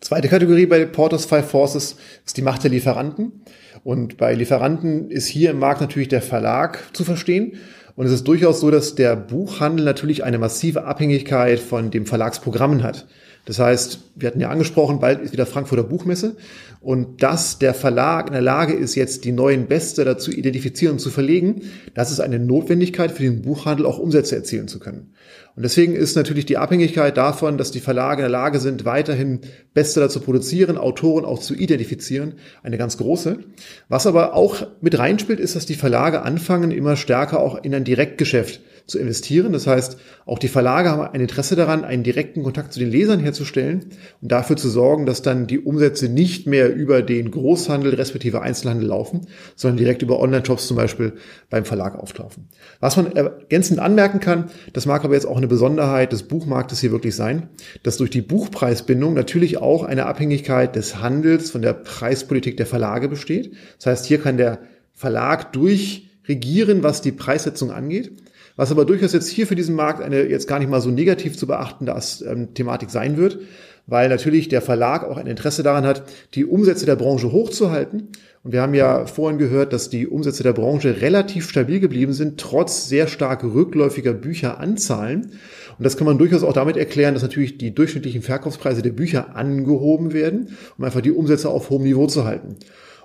Zweite 0.00 0.28
Kategorie 0.28 0.66
bei 0.66 0.86
Porters 0.86 1.26
Five 1.26 1.50
Forces 1.50 1.96
ist 2.24 2.36
die 2.38 2.42
Macht 2.42 2.64
der 2.64 2.70
Lieferanten. 2.70 3.42
Und 3.84 4.16
bei 4.16 4.34
Lieferanten 4.34 5.10
ist 5.10 5.26
hier 5.26 5.50
im 5.50 5.58
Markt 5.58 5.82
natürlich 5.82 6.08
der 6.08 6.22
Verlag 6.22 6.94
zu 6.94 7.04
verstehen. 7.04 7.58
Und 7.96 8.06
es 8.06 8.12
ist 8.12 8.28
durchaus 8.28 8.60
so, 8.60 8.70
dass 8.70 8.94
der 8.94 9.16
Buchhandel 9.16 9.84
natürlich 9.84 10.24
eine 10.24 10.38
massive 10.38 10.84
Abhängigkeit 10.84 11.60
von 11.60 11.90
dem 11.90 12.06
Verlagsprogrammen 12.06 12.82
hat. 12.82 13.06
Das 13.46 13.58
heißt, 13.58 14.00
wir 14.16 14.28
hatten 14.28 14.40
ja 14.40 14.50
angesprochen, 14.50 15.00
bald 15.00 15.22
ist 15.22 15.32
wieder 15.32 15.46
Frankfurter 15.46 15.82
Buchmesse 15.82 16.36
und 16.80 17.22
dass 17.22 17.58
der 17.58 17.74
Verlag 17.74 18.26
in 18.26 18.32
der 18.32 18.42
Lage 18.42 18.74
ist, 18.74 18.94
jetzt 18.94 19.24
die 19.24 19.32
neuen 19.32 19.66
Beste 19.66 20.04
dazu 20.04 20.30
identifizieren 20.30 20.94
und 20.94 20.98
zu 20.98 21.10
verlegen, 21.10 21.62
das 21.94 22.10
ist 22.10 22.20
eine 22.20 22.38
Notwendigkeit 22.38 23.12
für 23.12 23.22
den 23.22 23.42
Buchhandel, 23.42 23.86
auch 23.86 23.98
Umsätze 23.98 24.36
erzielen 24.36 24.68
zu 24.68 24.78
können. 24.78 25.12
Und 25.56 25.62
deswegen 25.62 25.94
ist 25.94 26.16
natürlich 26.16 26.46
die 26.46 26.56
Abhängigkeit 26.56 27.16
davon, 27.16 27.58
dass 27.58 27.70
die 27.70 27.80
Verlage 27.80 28.22
in 28.22 28.24
der 28.24 28.30
Lage 28.30 28.60
sind, 28.60 28.84
weiterhin 28.84 29.40
Beste 29.74 30.00
dazu 30.00 30.20
produzieren, 30.20 30.78
Autoren 30.78 31.24
auch 31.24 31.38
zu 31.38 31.54
identifizieren, 31.54 32.34
eine 32.62 32.78
ganz 32.78 32.96
große. 32.96 33.40
Was 33.88 34.06
aber 34.06 34.34
auch 34.34 34.66
mit 34.80 34.98
reinspielt, 34.98 35.40
ist, 35.40 35.56
dass 35.56 35.66
die 35.66 35.74
Verlage 35.74 36.22
anfangen, 36.22 36.70
immer 36.70 36.96
stärker 36.96 37.40
auch 37.40 37.62
in 37.62 37.74
ein 37.74 37.84
Direktgeschäft 37.84 38.60
zu 38.90 38.98
investieren. 38.98 39.52
Das 39.52 39.66
heißt, 39.66 39.96
auch 40.26 40.38
die 40.38 40.48
Verlage 40.48 40.90
haben 40.90 41.02
ein 41.02 41.20
Interesse 41.20 41.56
daran, 41.56 41.84
einen 41.84 42.02
direkten 42.02 42.42
Kontakt 42.42 42.72
zu 42.72 42.80
den 42.80 42.90
Lesern 42.90 43.20
herzustellen 43.20 43.86
und 44.20 44.30
dafür 44.30 44.56
zu 44.56 44.68
sorgen, 44.68 45.06
dass 45.06 45.22
dann 45.22 45.46
die 45.46 45.60
Umsätze 45.60 46.08
nicht 46.08 46.46
mehr 46.46 46.74
über 46.74 47.02
den 47.02 47.30
Großhandel 47.30 47.94
respektive 47.94 48.42
Einzelhandel 48.42 48.88
laufen, 48.88 49.22
sondern 49.56 49.78
direkt 49.78 50.02
über 50.02 50.20
Online-Shops 50.20 50.66
zum 50.66 50.76
Beispiel 50.76 51.14
beim 51.48 51.64
Verlag 51.64 51.98
auflaufen. 51.98 52.48
Was 52.80 52.96
man 52.96 53.12
ergänzend 53.12 53.78
anmerken 53.78 54.20
kann, 54.20 54.50
das 54.72 54.86
mag 54.86 55.04
aber 55.04 55.14
jetzt 55.14 55.26
auch 55.26 55.36
eine 55.36 55.48
Besonderheit 55.48 56.12
des 56.12 56.24
Buchmarktes 56.24 56.80
hier 56.80 56.92
wirklich 56.92 57.14
sein, 57.14 57.48
dass 57.82 57.96
durch 57.96 58.10
die 58.10 58.22
Buchpreisbindung 58.22 59.14
natürlich 59.14 59.58
auch 59.58 59.84
eine 59.84 60.06
Abhängigkeit 60.06 60.76
des 60.76 61.00
Handels 61.00 61.50
von 61.50 61.62
der 61.62 61.74
Preispolitik 61.74 62.56
der 62.56 62.66
Verlage 62.66 63.08
besteht. 63.08 63.54
Das 63.78 63.86
heißt, 63.86 64.06
hier 64.06 64.18
kann 64.18 64.36
der 64.36 64.58
Verlag 64.92 65.52
durchregieren, 65.54 66.82
was 66.82 67.00
die 67.00 67.12
Preissetzung 67.12 67.70
angeht. 67.70 68.12
Was 68.56 68.70
aber 68.70 68.84
durchaus 68.84 69.12
jetzt 69.12 69.28
hier 69.28 69.46
für 69.46 69.54
diesen 69.54 69.74
Markt 69.74 70.02
eine 70.02 70.24
jetzt 70.24 70.48
gar 70.48 70.58
nicht 70.58 70.70
mal 70.70 70.80
so 70.80 70.90
negativ 70.90 71.36
zu 71.36 71.46
beachtende 71.46 71.94
ähm, 72.26 72.54
Thematik 72.54 72.90
sein 72.90 73.16
wird, 73.16 73.38
weil 73.86 74.08
natürlich 74.08 74.48
der 74.48 74.62
Verlag 74.62 75.04
auch 75.04 75.16
ein 75.16 75.26
Interesse 75.26 75.62
daran 75.62 75.84
hat, 75.84 76.04
die 76.34 76.44
Umsätze 76.44 76.86
der 76.86 76.96
Branche 76.96 77.32
hochzuhalten. 77.32 78.08
Und 78.42 78.52
wir 78.52 78.62
haben 78.62 78.74
ja 78.74 79.04
vorhin 79.06 79.38
gehört, 79.38 79.72
dass 79.72 79.90
die 79.90 80.06
Umsätze 80.06 80.42
der 80.42 80.52
Branche 80.52 81.02
relativ 81.02 81.48
stabil 81.48 81.80
geblieben 81.80 82.12
sind, 82.12 82.40
trotz 82.40 82.88
sehr 82.88 83.06
stark 83.06 83.44
rückläufiger 83.44 84.14
Bücheranzahlen. 84.14 85.32
Und 85.78 85.84
das 85.84 85.96
kann 85.96 86.06
man 86.06 86.18
durchaus 86.18 86.42
auch 86.42 86.52
damit 86.52 86.76
erklären, 86.76 87.14
dass 87.14 87.22
natürlich 87.22 87.58
die 87.58 87.74
durchschnittlichen 87.74 88.22
Verkaufspreise 88.22 88.80
der 88.80 88.92
Bücher 88.92 89.36
angehoben 89.36 90.12
werden, 90.12 90.56
um 90.78 90.84
einfach 90.84 91.02
die 91.02 91.12
Umsätze 91.12 91.50
auf 91.50 91.68
hohem 91.68 91.82
Niveau 91.82 92.06
zu 92.06 92.24
halten. 92.24 92.56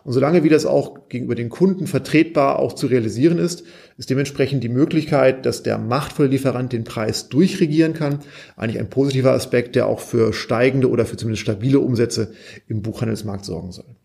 Und 0.05 0.13
solange 0.13 0.43
wie 0.43 0.49
das 0.49 0.67
auch 0.67 1.09
gegenüber 1.09 1.33
den 1.33 1.49
Kunden 1.49 1.87
vertretbar 1.87 2.59
auch 2.59 2.73
zu 2.73 2.85
realisieren 2.85 3.39
ist, 3.39 3.63
ist 3.97 4.11
dementsprechend 4.11 4.63
die 4.63 4.69
Möglichkeit, 4.69 5.47
dass 5.47 5.63
der 5.63 5.79
machtvolle 5.79 6.29
Lieferant 6.29 6.71
den 6.73 6.83
Preis 6.83 7.27
durchregieren 7.27 7.95
kann, 7.95 8.19
eigentlich 8.55 8.79
ein 8.79 8.91
positiver 8.91 9.31
Aspekt, 9.31 9.75
der 9.75 9.87
auch 9.87 9.99
für 9.99 10.31
steigende 10.31 10.91
oder 10.91 11.07
für 11.07 11.17
zumindest 11.17 11.41
stabile 11.41 11.79
Umsätze 11.79 12.33
im 12.67 12.83
Buchhandelsmarkt 12.83 13.45
sorgen 13.45 13.71
soll. 13.71 13.95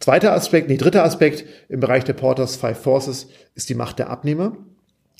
Zweiter 0.00 0.34
Aspekt, 0.34 0.68
nee, 0.68 0.76
dritter 0.76 1.02
Aspekt 1.02 1.46
im 1.70 1.80
Bereich 1.80 2.04
der 2.04 2.12
Porters 2.12 2.56
Five 2.56 2.78
Forces 2.78 3.28
ist 3.54 3.70
die 3.70 3.74
Macht 3.74 3.98
der 3.98 4.10
Abnehmer. 4.10 4.58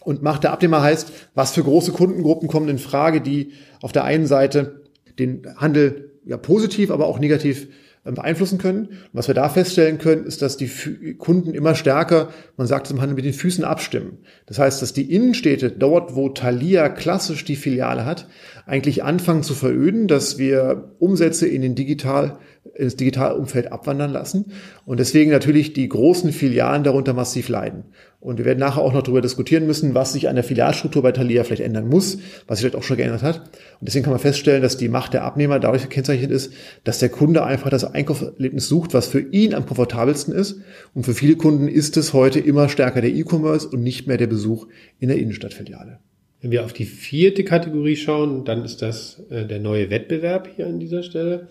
Und 0.05 0.23
Macht 0.23 0.45
der 0.45 0.53
Abnehmer 0.53 0.83
heißt, 0.83 1.11
was 1.35 1.53
für 1.53 1.63
große 1.63 1.93
Kundengruppen 1.93 2.49
kommen 2.49 2.69
in 2.69 2.79
Frage, 2.79 3.23
die 3.23 3.53
auf 3.81 3.93
der 3.93 4.05
einen 4.05 4.27
Seite 4.27 4.83
den 5.19 5.47
Handel 5.57 6.11
ja 6.27 6.37
positiv, 6.37 6.91
aber 6.91 7.07
auch 7.07 7.19
negativ 7.19 7.69
beeinflussen 8.05 8.59
können. 8.59 8.87
Und 8.87 9.11
was 9.13 9.29
wir 9.29 9.35
da 9.35 9.49
feststellen 9.49 9.99
können, 9.99 10.25
ist, 10.25 10.43
dass 10.43 10.57
die 10.57 11.15
Kunden 11.19 11.55
immer 11.55 11.75
stärker, 11.75 12.31
man 12.57 12.67
sagt 12.67 12.87
es 12.87 12.93
im 12.93 13.01
Handel, 13.01 13.15
mit 13.15 13.25
den 13.25 13.33
Füßen 13.33 13.65
abstimmen. 13.65 14.19
Das 14.47 14.59
heißt, 14.59 14.83
dass 14.83 14.93
die 14.93 15.13
Innenstädte 15.13 15.71
dort, 15.71 16.17
wo 16.17 16.29
Thalia 16.29 16.89
klassisch 16.89 17.45
die 17.45 17.57
Filiale 17.57 18.05
hat, 18.05 18.27
eigentlich 18.67 19.05
anfangen 19.05 19.45
zu 19.45 19.55
veröden, 19.55 20.09
dass 20.09 20.39
wir 20.39 20.95
Umsätze 20.99 21.47
in 21.47 21.63
den 21.63 21.75
Digital, 21.77 22.39
ins 22.83 22.97
Digitalumfeld 22.97 23.73
abwandern 23.73 24.13
lassen 24.13 24.53
und 24.85 25.01
deswegen 25.01 25.31
natürlich 25.31 25.73
die 25.73 25.89
großen 25.89 26.33
Filialen 26.33 26.85
darunter 26.85 27.15
massiv 27.15 27.49
leiden. 27.49 27.85
Und 28.23 28.39
wir 28.39 28.45
werden 28.45 28.61
nachher 28.61 28.83
auch 28.83 28.93
noch 28.93 29.03
darüber 29.03 29.21
diskutieren 29.21 29.67
müssen, 29.67 29.95
was 29.95 30.13
sich 30.13 30.29
an 30.29 30.37
der 30.37 30.45
Filialstruktur 30.45 31.03
bei 31.03 31.11
Thalia 31.11 31.43
vielleicht 31.43 31.63
ändern 31.63 31.89
muss, 31.89 32.19
was 32.47 32.59
sich 32.59 32.65
vielleicht 32.65 32.77
auch 32.77 32.87
schon 32.87 32.97
geändert 32.97 33.23
hat. 33.23 33.39
Und 33.39 33.89
deswegen 33.89 34.05
kann 34.05 34.13
man 34.13 34.21
feststellen, 34.21 34.63
dass 34.63 34.77
die 34.77 34.89
Macht 34.89 35.13
der 35.13 35.25
Abnehmer 35.25 35.59
dadurch 35.59 35.83
gekennzeichnet 35.83 36.31
ist, 36.31 36.53
dass 36.85 37.01
der 37.01 37.09
Kunde 37.09 37.45
einfach 37.45 37.69
das 37.69 37.83
Einkaufserlebnis 37.83 38.69
sucht, 38.69 38.95
was 38.95 39.09
für 39.09 39.19
ihn 39.19 39.55
am 39.55 39.67
komfortabelsten 39.67 40.33
ist. 40.33 40.61
Und 40.95 41.05
für 41.05 41.15
viele 41.15 41.35
Kunden 41.35 41.67
ist 41.67 41.97
es 41.97 42.13
heute 42.13 42.39
immer 42.39 42.69
stärker 42.69 43.01
der 43.01 43.11
E-Commerce 43.11 43.67
und 43.67 43.83
nicht 43.83 44.07
mehr 44.07 44.19
der 44.19 44.29
Besuch 44.29 44.69
in 45.01 45.09
der 45.09 45.19
Innenstadtfiliale. 45.19 45.99
Wenn 46.43 46.51
wir 46.53 46.65
auf 46.65 46.73
die 46.73 46.85
vierte 46.85 47.43
Kategorie 47.43 47.97
schauen, 47.97 48.45
dann 48.45 48.65
ist 48.65 48.83
das 48.83 49.21
äh, 49.31 49.47
der 49.47 49.59
neue 49.59 49.91
Wettbewerb 49.91 50.49
hier 50.55 50.67
an 50.67 50.79
dieser 50.79 51.03
Stelle. 51.03 51.49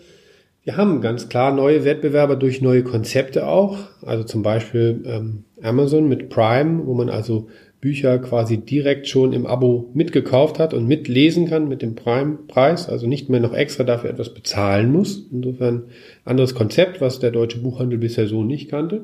Wir 0.64 0.76
haben 0.76 1.00
ganz 1.00 1.28
klar 1.28 1.52
neue 1.52 1.84
Wettbewerber 1.84 2.36
durch 2.36 2.62
neue 2.62 2.84
Konzepte 2.84 3.48
auch. 3.48 3.78
Also 4.02 4.22
zum 4.22 4.42
Beispiel 4.42 5.02
ähm, 5.06 5.44
Amazon 5.60 6.08
mit 6.08 6.28
Prime, 6.28 6.86
wo 6.86 6.94
man 6.94 7.08
also 7.08 7.48
Bücher 7.80 8.20
quasi 8.20 8.58
direkt 8.58 9.08
schon 9.08 9.32
im 9.32 9.44
Abo 9.44 9.90
mitgekauft 9.92 10.60
hat 10.60 10.72
und 10.72 10.86
mitlesen 10.86 11.48
kann 11.48 11.68
mit 11.68 11.82
dem 11.82 11.96
Prime-Preis, 11.96 12.88
also 12.88 13.08
nicht 13.08 13.28
mehr 13.28 13.40
noch 13.40 13.54
extra 13.54 13.82
dafür 13.82 14.10
etwas 14.10 14.32
bezahlen 14.32 14.92
muss. 14.92 15.26
Insofern 15.32 15.86
anderes 16.24 16.54
Konzept, 16.54 17.00
was 17.00 17.18
der 17.18 17.32
deutsche 17.32 17.58
Buchhandel 17.58 17.98
bisher 17.98 18.28
so 18.28 18.44
nicht 18.44 18.70
kannte. 18.70 19.00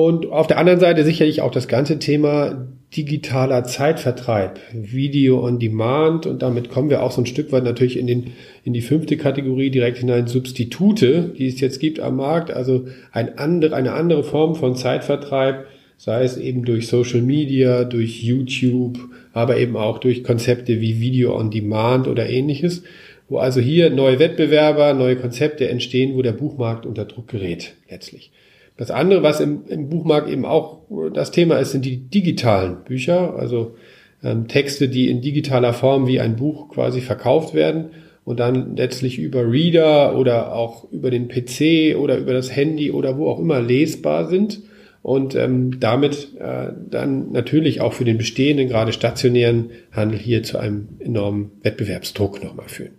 Und 0.00 0.30
auf 0.30 0.46
der 0.46 0.58
anderen 0.58 0.78
Seite 0.78 1.02
sicherlich 1.02 1.42
auch 1.42 1.50
das 1.50 1.66
ganze 1.66 1.98
Thema 1.98 2.68
digitaler 2.96 3.64
Zeitvertreib, 3.64 4.60
Video 4.72 5.44
on 5.44 5.58
Demand 5.58 6.24
und 6.24 6.40
damit 6.40 6.70
kommen 6.70 6.88
wir 6.88 7.02
auch 7.02 7.10
so 7.10 7.20
ein 7.20 7.26
Stück 7.26 7.50
weit 7.50 7.64
natürlich 7.64 7.98
in 7.98 8.06
den 8.06 8.30
in 8.62 8.74
die 8.74 8.80
fünfte 8.80 9.16
Kategorie 9.16 9.70
direkt 9.70 9.98
hinein 9.98 10.28
Substitute, 10.28 11.34
die 11.36 11.48
es 11.48 11.58
jetzt 11.58 11.80
gibt 11.80 11.98
am 11.98 12.14
Markt, 12.14 12.52
also 12.52 12.86
ein 13.10 13.38
andere, 13.38 13.74
eine 13.74 13.92
andere 13.92 14.22
Form 14.22 14.54
von 14.54 14.76
Zeitvertreib, 14.76 15.66
sei 15.96 16.22
es 16.22 16.36
eben 16.36 16.64
durch 16.64 16.86
Social 16.86 17.22
Media, 17.22 17.82
durch 17.82 18.22
YouTube, 18.22 19.00
aber 19.32 19.56
eben 19.56 19.76
auch 19.76 19.98
durch 19.98 20.22
Konzepte 20.22 20.80
wie 20.80 21.00
Video 21.00 21.36
on 21.36 21.50
Demand 21.50 22.06
oder 22.06 22.30
ähnliches, 22.30 22.84
wo 23.28 23.38
also 23.38 23.60
hier 23.60 23.90
neue 23.90 24.20
Wettbewerber, 24.20 24.94
neue 24.94 25.16
Konzepte 25.16 25.68
entstehen, 25.68 26.14
wo 26.14 26.22
der 26.22 26.34
Buchmarkt 26.34 26.86
unter 26.86 27.04
Druck 27.04 27.26
gerät 27.26 27.74
letztlich. 27.90 28.30
Das 28.78 28.92
andere, 28.92 29.22
was 29.22 29.40
im, 29.40 29.66
im 29.66 29.88
Buchmarkt 29.90 30.30
eben 30.30 30.46
auch 30.46 30.78
das 31.12 31.32
Thema 31.32 31.58
ist, 31.58 31.72
sind 31.72 31.84
die 31.84 31.96
digitalen 31.98 32.84
Bücher, 32.84 33.34
also 33.36 33.74
ähm, 34.22 34.46
Texte, 34.48 34.88
die 34.88 35.10
in 35.10 35.20
digitaler 35.20 35.74
Form 35.74 36.06
wie 36.06 36.20
ein 36.20 36.36
Buch 36.36 36.70
quasi 36.70 37.00
verkauft 37.00 37.54
werden 37.54 37.90
und 38.24 38.38
dann 38.38 38.76
letztlich 38.76 39.18
über 39.18 39.50
Reader 39.50 40.16
oder 40.16 40.54
auch 40.54 40.90
über 40.92 41.10
den 41.10 41.28
PC 41.28 41.96
oder 41.98 42.18
über 42.18 42.32
das 42.32 42.54
Handy 42.54 42.92
oder 42.92 43.18
wo 43.18 43.28
auch 43.28 43.40
immer 43.40 43.60
lesbar 43.60 44.28
sind 44.28 44.62
und 45.02 45.34
ähm, 45.34 45.80
damit 45.80 46.36
äh, 46.38 46.68
dann 46.88 47.32
natürlich 47.32 47.80
auch 47.80 47.94
für 47.94 48.04
den 48.04 48.16
bestehenden, 48.16 48.68
gerade 48.68 48.92
stationären 48.92 49.70
Handel 49.90 50.20
hier 50.20 50.44
zu 50.44 50.58
einem 50.58 50.88
enormen 51.00 51.50
Wettbewerbsdruck 51.62 52.44
nochmal 52.44 52.68
führen. 52.68 52.92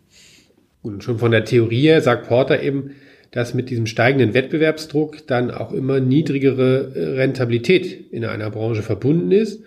Und 0.81 1.05
schon 1.05 1.19
von 1.19 1.31
der 1.31 1.45
Theorie 1.45 1.83
her 1.83 2.01
sagt 2.01 2.27
Porter 2.27 2.61
eben, 2.61 2.91
dass 3.31 3.53
mit 3.53 3.69
diesem 3.69 3.85
steigenden 3.85 4.33
Wettbewerbsdruck 4.33 5.27
dann 5.27 5.51
auch 5.51 5.71
immer 5.71 5.99
niedrigere 5.99 6.91
äh, 6.95 7.03
Rentabilität 7.15 8.11
in 8.11 8.25
einer 8.25 8.49
Branche 8.49 8.81
verbunden 8.81 9.31
ist. 9.31 9.63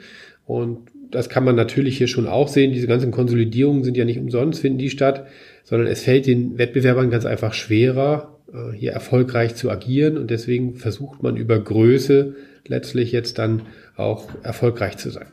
Und 0.47 0.91
das 1.11 1.29
kann 1.29 1.45
man 1.45 1.55
natürlich 1.55 1.99
hier 1.99 2.09
schon 2.09 2.27
auch 2.27 2.49
sehen. 2.49 2.73
Diese 2.73 2.87
ganzen 2.87 3.11
Konsolidierungen 3.11 3.85
sind 3.85 3.97
ja 3.97 4.05
nicht 4.05 4.19
umsonst, 4.19 4.61
finden 4.61 4.79
die 4.79 4.91
statt, 4.91 5.27
sondern 5.63 5.87
es 5.87 6.03
fällt 6.03 6.27
den 6.27 6.59
Wettbewerbern 6.59 7.11
ganz 7.11 7.27
einfach 7.27 7.55
schwerer, 7.55 8.39
äh, 8.53 8.77
hier 8.77 8.93
erfolgreich 8.93 9.55
zu 9.55 9.71
agieren. 9.71 10.17
Und 10.17 10.31
deswegen 10.31 10.75
versucht 10.75 11.23
man 11.23 11.37
über 11.37 11.59
Größe 11.59 12.35
letztlich 12.67 13.13
jetzt 13.13 13.39
dann 13.39 13.63
auch 13.97 14.29
erfolgreich 14.43 14.97
zu 14.97 15.11
sein. 15.11 15.27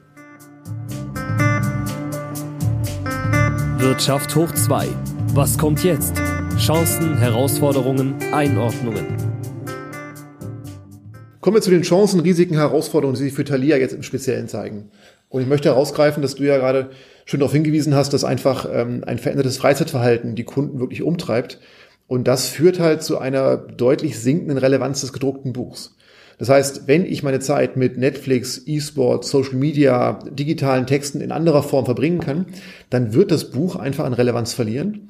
Wirtschaft 3.79 4.36
hoch 4.36 4.51
2. 4.51 4.88
Was 5.33 5.57
kommt 5.57 5.83
jetzt? 5.83 6.28
Chancen, 6.59 7.17
Herausforderungen, 7.17 8.15
Einordnungen. 8.33 9.05
Kommen 11.39 11.55
wir 11.55 11.61
zu 11.61 11.69
den 11.69 11.83
Chancen, 11.83 12.19
Risiken, 12.19 12.55
Herausforderungen, 12.55 13.17
die 13.17 13.23
sich 13.23 13.33
für 13.33 13.45
Thalia 13.45 13.77
jetzt 13.77 13.93
im 13.93 14.03
Speziellen 14.03 14.49
zeigen. 14.49 14.91
Und 15.29 15.41
ich 15.41 15.47
möchte 15.47 15.69
herausgreifen, 15.69 16.21
dass 16.21 16.35
du 16.35 16.43
ja 16.43 16.57
gerade 16.57 16.89
schön 17.25 17.39
darauf 17.39 17.53
hingewiesen 17.53 17.95
hast, 17.95 18.11
dass 18.11 18.25
einfach 18.25 18.67
ähm, 18.71 19.05
ein 19.07 19.19
verändertes 19.19 19.57
Freizeitverhalten 19.57 20.35
die 20.35 20.43
Kunden 20.43 20.81
wirklich 20.81 21.01
umtreibt. 21.01 21.59
Und 22.07 22.27
das 22.27 22.49
führt 22.49 22.79
halt 22.79 23.03
zu 23.03 23.19
einer 23.19 23.55
deutlich 23.55 24.19
sinkenden 24.19 24.57
Relevanz 24.57 24.99
des 24.99 25.13
gedruckten 25.13 25.53
Buchs. 25.53 25.95
Das 26.39 26.47
heißt, 26.47 26.87
wenn 26.87 27.05
ich 27.05 27.21
meine 27.21 27.41
Zeit 27.41 27.75
mit 27.75 27.97
Netflix, 27.97 28.63
E-Sport, 28.65 29.25
Social 29.25 29.55
Media, 29.55 30.19
digitalen 30.29 30.87
Texten 30.87 31.19
in 31.19 31.33
anderer 31.33 31.63
Form 31.63 31.83
verbringen 31.83 32.21
kann, 32.21 32.45
dann 32.89 33.13
wird 33.13 33.31
das 33.31 33.51
Buch 33.51 33.75
einfach 33.75 34.05
an 34.05 34.13
Relevanz 34.13 34.53
verlieren. 34.53 35.09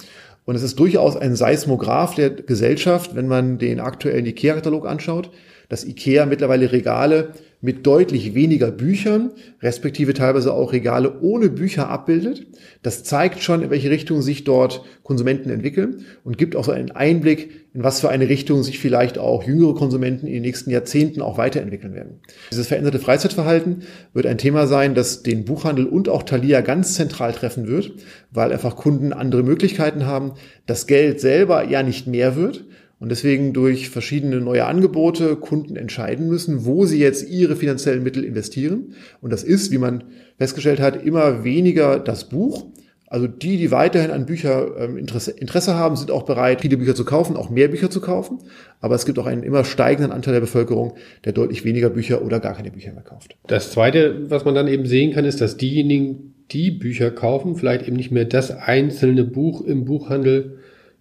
Und 0.50 0.56
es 0.56 0.64
ist 0.64 0.80
durchaus 0.80 1.16
ein 1.16 1.36
Seismograph 1.36 2.16
der 2.16 2.32
Gesellschaft, 2.32 3.14
wenn 3.14 3.28
man 3.28 3.60
den 3.60 3.80
aktuellen 3.80 4.26
IKEA-Katalog 4.26 4.88
anschaut, 4.88 5.30
dass 5.70 5.86
IKEA 5.86 6.26
mittlerweile 6.26 6.72
Regale 6.72 7.32
mit 7.62 7.86
deutlich 7.86 8.36
weniger 8.36 8.72
Büchern, 8.72 9.32
respektive 9.62 10.14
teilweise 10.14 10.54
auch 10.54 10.72
Regale 10.72 11.20
ohne 11.22 11.50
Bücher 11.50 11.90
abbildet. 11.90 12.48
Das 12.84 13.04
zeigt 13.04 13.44
schon, 13.44 13.62
in 13.62 13.70
welche 13.70 13.90
Richtung 13.90 14.22
sich 14.22 14.46
dort 14.46 14.86
Konsumenten 15.04 15.50
entwickeln 15.50 16.06
und 16.24 16.38
gibt 16.38 16.56
auch 16.56 16.64
so 16.64 16.72
einen 16.72 16.92
Einblick, 16.92 17.50
in 17.74 17.84
was 17.84 18.00
für 18.00 18.10
eine 18.10 18.30
Richtung 18.30 18.64
sich 18.64 18.80
vielleicht 18.80 19.18
auch 19.18 19.44
jüngere 19.44 19.76
Konsumenten 19.76 20.26
in 20.26 20.34
den 20.34 20.42
nächsten 20.42 20.72
Jahrzehnten 20.72 21.22
auch 21.22 21.38
weiterentwickeln 21.38 21.94
werden. 21.94 22.22
Dieses 22.50 22.68
veränderte 22.68 23.00
Freizeitverhalten 23.00 23.84
wird 24.14 24.26
ein 24.26 24.38
Thema 24.38 24.66
sein, 24.66 24.96
das 24.96 25.22
den 25.22 25.44
Buchhandel 25.44 25.86
und 25.86 26.08
auch 26.08 26.24
Thalia 26.24 26.62
ganz 26.62 26.96
zentral 26.96 27.34
treffen 27.34 27.68
wird, 27.68 27.92
weil 28.32 28.54
einfach 28.54 28.78
Kunden 28.78 29.12
andere 29.12 29.44
Möglichkeiten 29.44 30.06
haben, 30.06 30.32
das 30.66 30.88
Geld 30.88 31.20
selber 31.20 31.68
ja 31.68 31.84
nicht 31.84 32.08
mehr 32.08 32.38
wird, 32.38 32.64
und 33.00 33.10
deswegen 33.10 33.54
durch 33.54 33.90
verschiedene 33.90 34.42
neue 34.42 34.66
Angebote 34.66 35.38
Kunden 35.38 35.78
entscheiden 35.78 36.28
müssen, 36.28 36.66
wo 36.66 36.86
sie 36.86 37.00
jetzt 37.00 37.30
ihre 37.30 37.56
finanziellen 37.56 38.04
Mittel 38.04 38.26
investieren. 38.26 38.94
Und 39.22 39.32
das 39.32 39.44
ist, 39.44 39.72
wie 39.72 39.78
man 39.78 40.04
festgestellt 40.38 40.82
hat, 40.82 41.04
immer 41.04 41.44
weniger 41.44 42.00
das 42.00 42.28
Buch. 42.28 42.66
Also 43.08 43.26
die, 43.26 43.58
die 43.58 43.72
weiterhin 43.72 44.12
an 44.12 44.28
Bücher 44.28 44.78
ähm, 44.78 44.98
Interesse, 44.98 45.32
Interesse 45.32 45.76
haben, 45.76 45.96
sind 45.96 46.12
auch 46.12 46.24
bereit, 46.24 46.62
viele 46.62 46.78
Bücher 46.78 46.94
zu 46.94 47.06
kaufen, 47.06 47.38
auch 47.38 47.50
mehr 47.50 47.70
Bücher 47.70 47.90
zu 47.90 48.02
kaufen. 48.02 48.40
Aber 48.82 48.94
es 48.94 49.06
gibt 49.06 49.18
auch 49.18 49.26
einen 49.26 49.42
immer 49.44 49.64
steigenden 49.64 50.12
Anteil 50.12 50.34
der 50.34 50.42
Bevölkerung, 50.42 50.94
der 51.26 51.34
deutlich 51.34 51.66
weniger 51.66 51.90
Bücher 51.90 52.22
oder 52.24 52.40
gar 52.40 52.54
keine 52.54 52.70
Bücher 52.70 52.92
mehr 52.92 53.02
kauft. 53.02 53.36
Das 53.48 53.72
Zweite, 53.72 54.30
was 54.30 54.46
man 54.46 54.54
dann 54.54 54.68
eben 54.68 54.86
sehen 54.86 55.14
kann, 55.14 55.26
ist, 55.26 55.42
dass 55.42 55.58
diejenigen, 55.58 56.36
die 56.52 56.72
Bücher 56.72 57.12
kaufen, 57.12 57.56
vielleicht 57.56 57.88
eben 57.88 57.96
nicht 57.96 58.12
mehr 58.12 58.26
das 58.26 58.52
einzelne 58.52 59.24
Buch 59.24 59.62
im 59.62 59.86
Buchhandel 59.86 60.60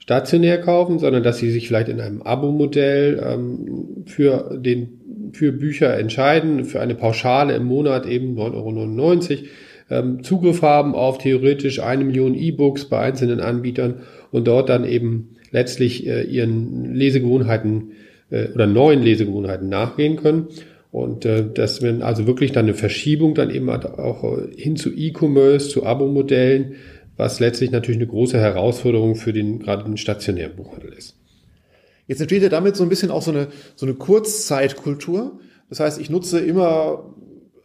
stationär 0.08 0.58
kaufen, 0.58 0.98
sondern 0.98 1.22
dass 1.22 1.36
sie 1.36 1.50
sich 1.50 1.68
vielleicht 1.68 1.90
in 1.90 2.00
einem 2.00 2.22
Abo-Modell 2.22 3.22
ähm, 3.22 4.04
für, 4.06 4.58
den, 4.58 5.32
für 5.34 5.52
Bücher 5.52 5.98
entscheiden, 5.98 6.64
für 6.64 6.80
eine 6.80 6.94
Pauschale 6.94 7.54
im 7.54 7.66
Monat 7.66 8.06
eben 8.06 8.34
9,99 8.38 9.32
Euro 9.32 9.44
ähm, 9.90 10.22
Zugriff 10.22 10.62
haben 10.62 10.94
auf 10.94 11.18
theoretisch 11.18 11.80
eine 11.80 12.04
Million 12.04 12.34
E-Books 12.34 12.86
bei 12.86 13.00
einzelnen 13.00 13.40
Anbietern 13.40 13.96
und 14.30 14.48
dort 14.48 14.70
dann 14.70 14.86
eben 14.86 15.36
letztlich 15.50 16.06
äh, 16.06 16.22
ihren 16.22 16.94
Lesegewohnheiten 16.94 17.92
äh, 18.30 18.48
oder 18.54 18.66
neuen 18.66 19.02
Lesegewohnheiten 19.02 19.68
nachgehen 19.68 20.16
können. 20.16 20.46
Und 20.90 21.26
äh, 21.26 21.44
dass 21.52 21.82
wenn 21.82 22.00
also 22.00 22.26
wirklich 22.26 22.52
dann 22.52 22.64
eine 22.64 22.72
Verschiebung 22.72 23.34
dann 23.34 23.50
eben 23.50 23.68
auch 23.68 24.38
hin 24.56 24.76
zu 24.76 24.90
E-Commerce, 24.90 25.68
zu 25.68 25.84
Abo-Modellen, 25.84 26.76
was 27.18 27.40
letztlich 27.40 27.70
natürlich 27.70 27.98
eine 27.98 28.06
große 28.06 28.38
Herausforderung 28.38 29.16
für 29.16 29.34
den 29.34 29.58
gerade 29.58 29.84
den 29.84 29.98
stationären 29.98 30.56
Buchhandel 30.56 30.92
ist. 30.94 31.16
Jetzt 32.06 32.20
entsteht 32.20 32.42
ja 32.42 32.48
damit 32.48 32.76
so 32.76 32.84
ein 32.84 32.88
bisschen 32.88 33.10
auch 33.10 33.20
so 33.20 33.32
eine, 33.32 33.48
so 33.76 33.84
eine 33.84 33.94
Kurzzeitkultur. 33.94 35.40
Das 35.68 35.80
heißt, 35.80 36.00
ich 36.00 36.08
nutze 36.08 36.40
immer 36.40 37.14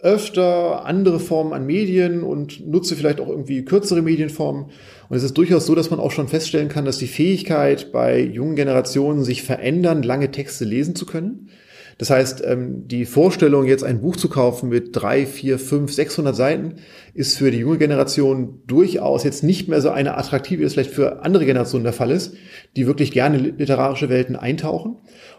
öfter 0.02 0.86
andere 0.86 1.22
Formen 1.22 1.54
an 1.54 1.66
Medien 1.66 2.24
und 2.24 2.68
nutze 2.68 2.98
vielleicht 2.98 3.22
auch 3.22 3.30
irgendwie 3.30 3.64
kürzere 3.64 4.02
Medienformen. 4.02 4.66
Und 5.08 5.16
es 5.16 5.24
ist 5.24 5.38
durchaus 5.38 5.66
so, 5.66 5.76
dass 5.76 5.92
man 5.92 6.02
auch 6.02 6.12
schon 6.12 6.28
feststellen 6.28 6.68
kann, 6.68 6.84
dass 6.84 6.98
die 6.98 7.08
Fähigkeit 7.08 7.94
bei 7.94 8.20
jungen 8.20 8.58
Generationen, 8.58 9.24
sich 9.24 9.44
verändern, 9.44 10.04
lange 10.04 10.32
Texte 10.32 10.66
lesen 10.66 10.96
zu 10.96 11.06
können, 11.06 11.50
das 11.98 12.10
heißt, 12.10 12.44
ähm, 12.46 12.88
die 12.88 13.06
Vorstellung, 13.06 13.66
jetzt 13.66 13.84
ein 13.84 14.02
Buch 14.02 14.16
zu 14.16 14.30
kaufen 14.30 14.70
mit 14.70 14.90
drei, 14.94 15.26
vier, 15.26 15.60
fünf, 15.60 15.94
600 15.94 16.36
Seiten, 16.36 16.76
ist 17.14 17.38
für 17.38 17.52
die 17.52 17.60
junge 17.60 17.78
Generation 17.78 18.62
durchaus 18.68 19.24
jetzt 19.24 19.44
nicht 19.44 19.68
mehr 19.68 19.82
so 19.82 19.90
eine 19.90 20.18
attraktive, 20.18 20.62
wie 20.62 20.66
es 20.66 20.74
vielleicht 20.74 20.92
für 20.92 21.24
andere 21.24 21.46
Generationen 21.46 21.84
der 21.84 21.94
Fall 21.94 22.12
ist, 22.12 22.36
die 22.76 22.88
wirklich 22.88 23.12
gerne 23.12 23.38
literarische 23.38 24.10
Welten 24.10 24.36
eintauchen. 24.36 24.94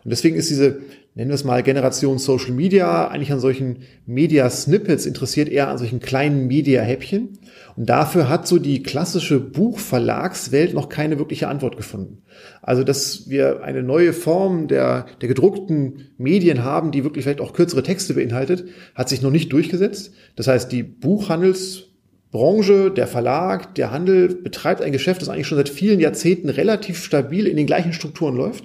Und 0.05 0.11
deswegen 0.11 0.37
ist 0.37 0.51
diese, 0.51 0.81
nennen 1.15 1.31
wir 1.31 1.35
es 1.35 1.45
mal, 1.45 1.63
Generation 1.63 2.19
Social 2.19 2.53
Media 2.53 3.09
eigentlich 3.09 3.33
an 3.33 3.41
solchen 3.41 3.79
Media-Snippets 4.07 5.07
interessiert, 5.07 5.49
eher 5.49 5.69
an 5.69 5.79
solchen 5.79 6.01
kleinen 6.01 6.47
Media-Häppchen. 6.47 7.39
Und 7.77 7.89
dafür 7.89 8.29
hat 8.29 8.47
so 8.47 8.59
die 8.59 8.83
klassische 8.83 9.41
Buchverlagswelt 9.41 10.75
noch 10.75 10.89
keine 10.89 11.19
wirkliche 11.19 11.49
Antwort 11.49 11.77
gefunden. 11.77 12.23
Also, 12.63 12.85
dass 12.85 13.29
wir 13.29 13.65
eine 13.65 13.83
neue 13.83 14.13
Form 14.13 14.69
der, 14.69 15.07
der 15.21 15.29
gedruckten 15.29 16.11
Medien 16.17 16.63
haben, 16.63 16.93
die 16.93 17.03
wirklich 17.03 17.25
vielleicht 17.25 17.41
auch 17.41 17.53
kürzere 17.53 17.83
Texte 17.83 18.15
beinhaltet, 18.15 18.67
hat 18.95 19.09
sich 19.09 19.23
noch 19.23 19.33
nicht 19.33 19.53
durchgesetzt. 19.53 20.13
Das 20.37 20.47
heißt, 20.47 20.71
die 20.71 20.85
Buchhandelsbranche, 20.85 22.93
der 22.93 23.09
Verlag, 23.09 23.75
der 23.75 23.91
Handel 23.91 24.29
betreibt 24.29 24.81
ein 24.81 24.93
Geschäft, 24.93 25.21
das 25.21 25.29
eigentlich 25.29 25.49
schon 25.49 25.59
seit 25.59 25.69
vielen 25.69 25.99
Jahrzehnten 25.99 26.51
relativ 26.51 27.03
stabil 27.03 27.49
in 27.49 27.57
den 27.57 27.67
gleichen 27.67 27.93
Strukturen 27.93 28.37
läuft. 28.37 28.65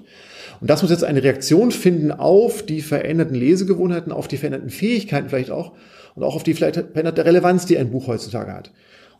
Und 0.61 0.69
das 0.69 0.81
muss 0.81 0.91
jetzt 0.91 1.03
eine 1.03 1.23
Reaktion 1.23 1.71
finden 1.71 2.11
auf 2.11 2.63
die 2.63 2.81
veränderten 2.81 3.35
Lesegewohnheiten, 3.35 4.11
auf 4.11 4.27
die 4.27 4.37
veränderten 4.37 4.69
Fähigkeiten 4.69 5.29
vielleicht 5.29 5.51
auch 5.51 5.73
und 6.15 6.23
auch 6.23 6.35
auf 6.35 6.43
die 6.43 6.53
vielleicht 6.53 6.75
veränderte 6.75 7.25
Relevanz, 7.25 7.65
die 7.65 7.77
ein 7.77 7.91
Buch 7.91 8.07
heutzutage 8.07 8.53
hat. 8.53 8.71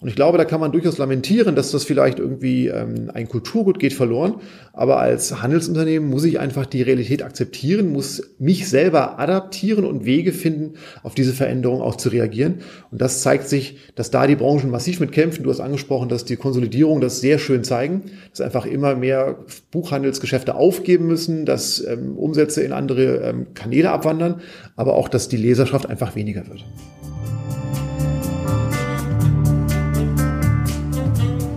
Und 0.01 0.07
ich 0.07 0.15
glaube, 0.15 0.37
da 0.37 0.45
kann 0.45 0.61
man 0.61 0.71
durchaus 0.71 0.97
lamentieren, 0.97 1.55
dass 1.55 1.71
das 1.71 1.83
vielleicht 1.83 2.19
irgendwie 2.19 2.67
ähm, 2.67 3.11
ein 3.13 3.27
Kulturgut 3.27 3.79
geht 3.79 3.91
verloren. 3.91 4.35
Aber 4.71 4.99
als 4.99 5.41
Handelsunternehmen 5.41 6.09
muss 6.09 6.23
ich 6.23 6.39
einfach 6.39 6.65
die 6.65 6.81
Realität 6.81 7.21
akzeptieren, 7.21 7.91
muss 7.91 8.35
mich 8.39 8.69
selber 8.69 9.19
adaptieren 9.19 9.83
und 9.83 10.05
Wege 10.05 10.31
finden, 10.31 10.75
auf 11.03 11.15
diese 11.15 11.33
Veränderung 11.33 11.81
auch 11.81 11.95
zu 11.95 12.07
reagieren. 12.09 12.59
Und 12.91 13.01
das 13.01 13.21
zeigt 13.21 13.49
sich, 13.49 13.77
dass 13.95 14.09
da 14.09 14.25
die 14.25 14.37
Branchen 14.37 14.71
massiv 14.71 15.01
mit 15.01 15.11
kämpfen. 15.11 15.43
Du 15.43 15.49
hast 15.49 15.59
angesprochen, 15.59 16.07
dass 16.07 16.23
die 16.23 16.37
Konsolidierung 16.37 17.01
das 17.01 17.19
sehr 17.19 17.37
schön 17.37 17.65
zeigen, 17.65 18.03
dass 18.31 18.39
einfach 18.39 18.65
immer 18.65 18.95
mehr 18.95 19.39
Buchhandelsgeschäfte 19.71 20.55
aufgeben 20.55 21.07
müssen, 21.07 21.45
dass 21.45 21.85
ähm, 21.85 22.17
Umsätze 22.17 22.61
in 22.61 22.71
andere 22.71 23.17
ähm, 23.17 23.47
Kanäle 23.53 23.91
abwandern, 23.91 24.39
aber 24.77 24.95
auch, 24.95 25.09
dass 25.09 25.27
die 25.27 25.37
Leserschaft 25.37 25.89
einfach 25.89 26.15
weniger 26.15 26.47
wird. 26.47 26.63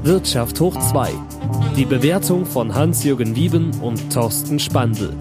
Wirtschaft 0.05 0.59
hoch 0.59 0.77
2. 0.91 1.13
Die 1.77 1.85
Bewertung 1.85 2.45
von 2.45 2.75
Hans-Jürgen 2.75 3.37
Wieben 3.37 3.71
und 3.81 4.13
Thorsten 4.13 4.59
Spandl. 4.59 5.15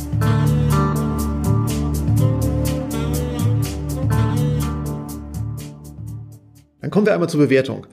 Dann 6.82 6.90
kommen 6.90 7.06
wir 7.06 7.14
einmal 7.14 7.30
zur 7.30 7.42
Bewertung. 7.42 7.86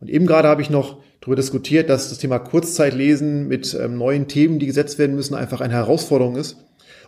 Und 0.00 0.08
eben 0.08 0.28
gerade 0.28 0.46
habe 0.46 0.62
ich 0.62 0.70
noch 0.70 0.98
darüber 1.20 1.34
diskutiert, 1.34 1.90
dass 1.90 2.10
das 2.10 2.18
Thema 2.18 2.38
Kurzzeitlesen 2.38 3.48
mit 3.48 3.74
ähm, 3.74 3.98
neuen 3.98 4.28
Themen, 4.28 4.60
die 4.60 4.66
gesetzt 4.66 5.00
werden 5.00 5.16
müssen, 5.16 5.34
einfach 5.34 5.60
eine 5.60 5.74
Herausforderung 5.74 6.36
ist. 6.36 6.58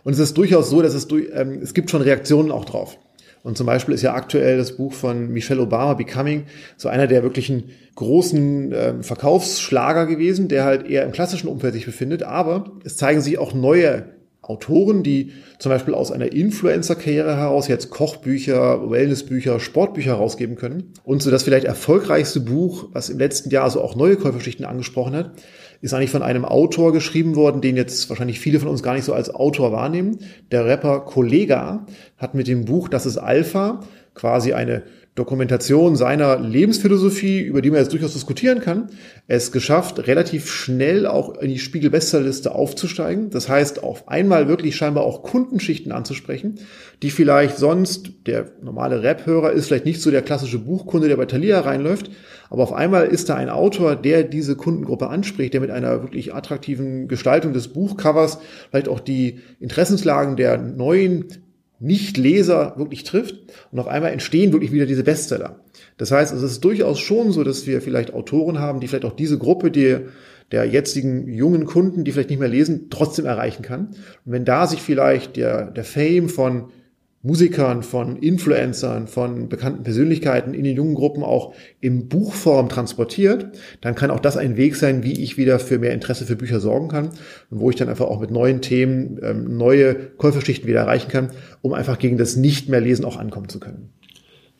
Und 0.03 0.11
es 0.11 0.19
ist 0.19 0.37
durchaus 0.37 0.69
so, 0.69 0.81
dass 0.81 0.93
es, 0.93 1.07
ähm, 1.11 1.59
es 1.61 1.73
gibt 1.73 1.89
schon 1.89 2.01
Reaktionen 2.01 2.51
auch 2.51 2.65
drauf. 2.65 2.97
Und 3.43 3.57
zum 3.57 3.65
Beispiel 3.65 3.95
ist 3.95 4.01
ja 4.01 4.13
aktuell 4.13 4.57
das 4.57 4.75
Buch 4.75 4.93
von 4.93 5.29
Michelle 5.29 5.61
Obama, 5.61 5.93
Becoming, 5.93 6.45
so 6.77 6.89
einer 6.89 7.07
der 7.07 7.23
wirklichen 7.23 7.71
großen 7.95 8.71
äh, 8.71 8.93
Verkaufsschlager 9.03 10.05
gewesen, 10.05 10.47
der 10.47 10.65
halt 10.65 10.87
eher 10.87 11.03
im 11.03 11.11
klassischen 11.11 11.47
Umfeld 11.47 11.73
sich 11.73 11.85
befindet. 11.85 12.23
Aber 12.23 12.71
es 12.83 12.97
zeigen 12.97 13.21
sich 13.21 13.37
auch 13.37 13.53
neue 13.53 14.05
Autoren, 14.49 15.03
die 15.03 15.31
zum 15.59 15.71
Beispiel 15.71 15.93
aus 15.93 16.11
einer 16.11 16.31
Influencer-Karriere 16.31 17.37
heraus 17.37 17.67
jetzt 17.67 17.89
Kochbücher, 17.89 18.89
Wellnessbücher, 18.89 19.59
Sportbücher 19.59 20.11
herausgeben 20.11 20.55
können. 20.55 20.93
Und 21.03 21.21
so 21.21 21.29
das 21.31 21.43
vielleicht 21.43 21.65
erfolgreichste 21.65 22.39
Buch, 22.39 22.89
was 22.91 23.09
im 23.09 23.19
letzten 23.19 23.49
Jahr 23.51 23.69
so 23.69 23.81
auch 23.81 23.95
neue 23.95 24.15
Käuferschichten 24.15 24.65
angesprochen 24.65 25.15
hat, 25.15 25.31
ist 25.81 25.93
eigentlich 25.93 26.11
von 26.11 26.23
einem 26.23 26.45
Autor 26.45 26.91
geschrieben 26.91 27.35
worden, 27.35 27.61
den 27.61 27.77
jetzt 27.77 28.09
wahrscheinlich 28.09 28.39
viele 28.39 28.59
von 28.59 28.67
uns 28.67 28.83
gar 28.83 28.95
nicht 28.95 29.05
so 29.05 29.13
als 29.13 29.33
Autor 29.33 29.71
wahrnehmen. 29.71 30.19
Der 30.51 30.65
Rapper 30.65 31.01
Kollega 31.01 31.85
hat 32.17 32.35
mit 32.35 32.47
dem 32.47 32.65
Buch 32.65 32.89
Das 32.89 33.05
ist 33.05 33.17
Alpha 33.17 33.81
quasi 34.13 34.53
eine 34.53 34.83
Dokumentation 35.19 35.95
seiner 35.95 36.39
Lebensphilosophie, 36.39 37.41
über 37.41 37.61
die 37.61 37.69
man 37.69 37.79
jetzt 37.79 37.91
durchaus 37.91 38.13
diskutieren 38.13 38.61
kann, 38.61 38.89
es 39.27 39.51
geschafft, 39.51 40.07
relativ 40.07 40.49
schnell 40.49 41.05
auch 41.05 41.37
in 41.37 41.49
die 41.49 41.59
Spiegel-Bestsellerliste 41.59 42.55
aufzusteigen. 42.55 43.29
Das 43.29 43.47
heißt, 43.49 43.83
auf 43.83 44.07
einmal 44.07 44.47
wirklich 44.47 44.75
scheinbar 44.75 45.03
auch 45.03 45.21
Kundenschichten 45.21 45.91
anzusprechen, 45.91 46.59
die 47.03 47.11
vielleicht 47.11 47.57
sonst, 47.57 48.11
der 48.25 48.45
normale 48.61 49.03
Rap-Hörer 49.03 49.51
ist 49.51 49.67
vielleicht 49.67 49.85
nicht 49.85 50.01
so 50.01 50.09
der 50.09 50.21
klassische 50.21 50.59
Buchkunde, 50.59 51.07
der 51.07 51.17
bei 51.17 51.25
Thalia 51.25 51.59
reinläuft, 51.59 52.09
aber 52.49 52.63
auf 52.63 52.73
einmal 52.73 53.07
ist 53.07 53.29
da 53.29 53.35
ein 53.35 53.49
Autor, 53.49 53.95
der 53.95 54.23
diese 54.23 54.55
Kundengruppe 54.55 55.09
anspricht, 55.09 55.53
der 55.53 55.61
mit 55.61 55.69
einer 55.69 56.01
wirklich 56.01 56.33
attraktiven 56.33 57.07
Gestaltung 57.07 57.53
des 57.53 57.67
Buchcovers 57.67 58.39
vielleicht 58.69 58.87
auch 58.87 58.99
die 58.99 59.39
Interessenslagen 59.59 60.35
der 60.35 60.57
neuen 60.57 61.25
nicht-Leser 61.79 62.73
wirklich 62.77 63.03
trifft. 63.03 63.35
Und 63.71 63.79
auf 63.79 63.87
einmal 63.87 64.11
entstehen 64.11 64.51
wirklich 64.51 64.71
wieder 64.71 64.85
diese 64.85 65.03
Bestseller. 65.03 65.59
Das 65.97 66.11
heißt, 66.11 66.33
es 66.33 66.43
ist 66.43 66.63
durchaus 66.63 66.99
schon 66.99 67.31
so, 67.31 67.43
dass 67.43 67.67
wir 67.67 67.81
vielleicht 67.81 68.13
Autoren 68.13 68.59
haben, 68.59 68.79
die 68.79 68.87
vielleicht 68.87 69.05
auch 69.05 69.15
diese 69.15 69.37
Gruppe 69.37 69.71
die, 69.71 69.97
der 70.51 70.65
jetzigen 70.65 71.27
jungen 71.27 71.65
Kunden, 71.65 72.03
die 72.03 72.11
vielleicht 72.11 72.29
nicht 72.29 72.39
mehr 72.39 72.49
lesen, 72.49 72.87
trotzdem 72.89 73.25
erreichen 73.25 73.61
kann. 73.61 73.87
Und 74.25 74.31
wenn 74.31 74.45
da 74.45 74.67
sich 74.67 74.81
vielleicht 74.81 75.37
der, 75.37 75.71
der 75.71 75.83
Fame 75.83 76.29
von 76.29 76.71
Musikern, 77.21 77.83
von 77.83 78.15
Influencern, 78.15 79.07
von 79.07 79.49
bekannten 79.49 79.83
Persönlichkeiten 79.83 80.53
in 80.53 80.63
den 80.63 80.77
jungen 80.77 80.95
Gruppen 80.95 81.21
auch 81.21 81.53
in 81.81 82.07
Buchform 82.07 82.69
transportiert, 82.69 83.47
dann 83.81 83.95
kann 83.95 84.09
auch 84.09 84.21
das 84.21 84.37
ein 84.37 84.55
Weg 84.55 84.77
sein, 84.77 85.03
wie 85.03 85.21
ich 85.21 85.37
wieder 85.37 85.59
für 85.59 85.79
mehr 85.79 85.93
Interesse 85.93 86.25
für 86.25 86.37
Bücher 86.37 86.61
sorgen 86.61 86.87
kann 86.87 87.09
und 87.49 87.59
wo 87.59 87.69
ich 87.69 87.75
dann 87.75 87.89
einfach 87.89 88.05
auch 88.05 88.21
mit 88.21 88.31
neuen 88.31 88.61
Themen 88.61 89.19
ähm, 89.21 89.57
neue 89.57 89.95
Käuferschichten 89.95 90.67
wieder 90.67 90.79
erreichen 90.79 91.09
kann, 91.09 91.31
um 91.61 91.73
einfach 91.73 91.99
gegen 91.99 92.17
das 92.17 92.37
nicht 92.37 92.69
mehr 92.69 92.79
Lesen 92.79 93.03
auch 93.03 93.17
ankommen 93.17 93.49
zu 93.49 93.59
können. 93.59 93.89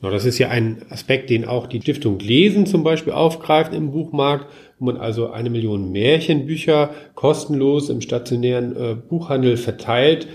Ja, 0.02 0.10
das 0.10 0.26
ist 0.26 0.38
ja 0.38 0.50
ein 0.50 0.82
Aspekt, 0.90 1.30
den 1.30 1.46
auch 1.46 1.68
die 1.68 1.82
Stiftung 1.82 2.20
Lesen 2.20 2.66
zum 2.66 2.84
Beispiel 2.84 3.14
aufgreift 3.14 3.74
im 3.74 3.92
Buchmarkt, 3.92 4.48
wo 4.80 4.86
man 4.86 4.98
also 4.98 5.32
eine 5.32 5.50
Million 5.50 5.92
Märchenbücher 5.92 6.92
kostenlos 7.16 7.90
im 7.90 8.02
stationären 8.02 8.76
äh, 8.76 8.96
Buchhandel 8.96 9.56
verteilt 9.56 10.28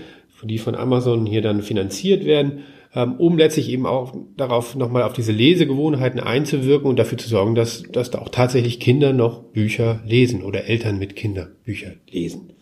die 0.47 0.57
von 0.57 0.75
Amazon 0.75 1.25
hier 1.25 1.41
dann 1.41 1.61
finanziert 1.61 2.25
werden, 2.25 2.63
ähm, 2.95 3.15
um 3.17 3.37
letztlich 3.37 3.69
eben 3.69 3.85
auch 3.85 4.15
darauf 4.37 4.75
nochmal 4.75 5.03
auf 5.03 5.13
diese 5.13 5.31
Lesegewohnheiten 5.31 6.19
einzuwirken 6.19 6.89
und 6.89 6.97
dafür 6.97 7.17
zu 7.17 7.27
sorgen, 7.27 7.55
dass, 7.55 7.83
dass 7.83 8.11
da 8.11 8.19
auch 8.19 8.29
tatsächlich 8.29 8.79
Kinder 8.79 9.13
noch 9.13 9.43
Bücher 9.43 10.01
lesen 10.05 10.43
oder 10.43 10.65
Eltern 10.65 10.97
mit 10.97 11.15
Kindern 11.15 11.55
Bücher 11.63 11.91
lesen. 12.09 12.53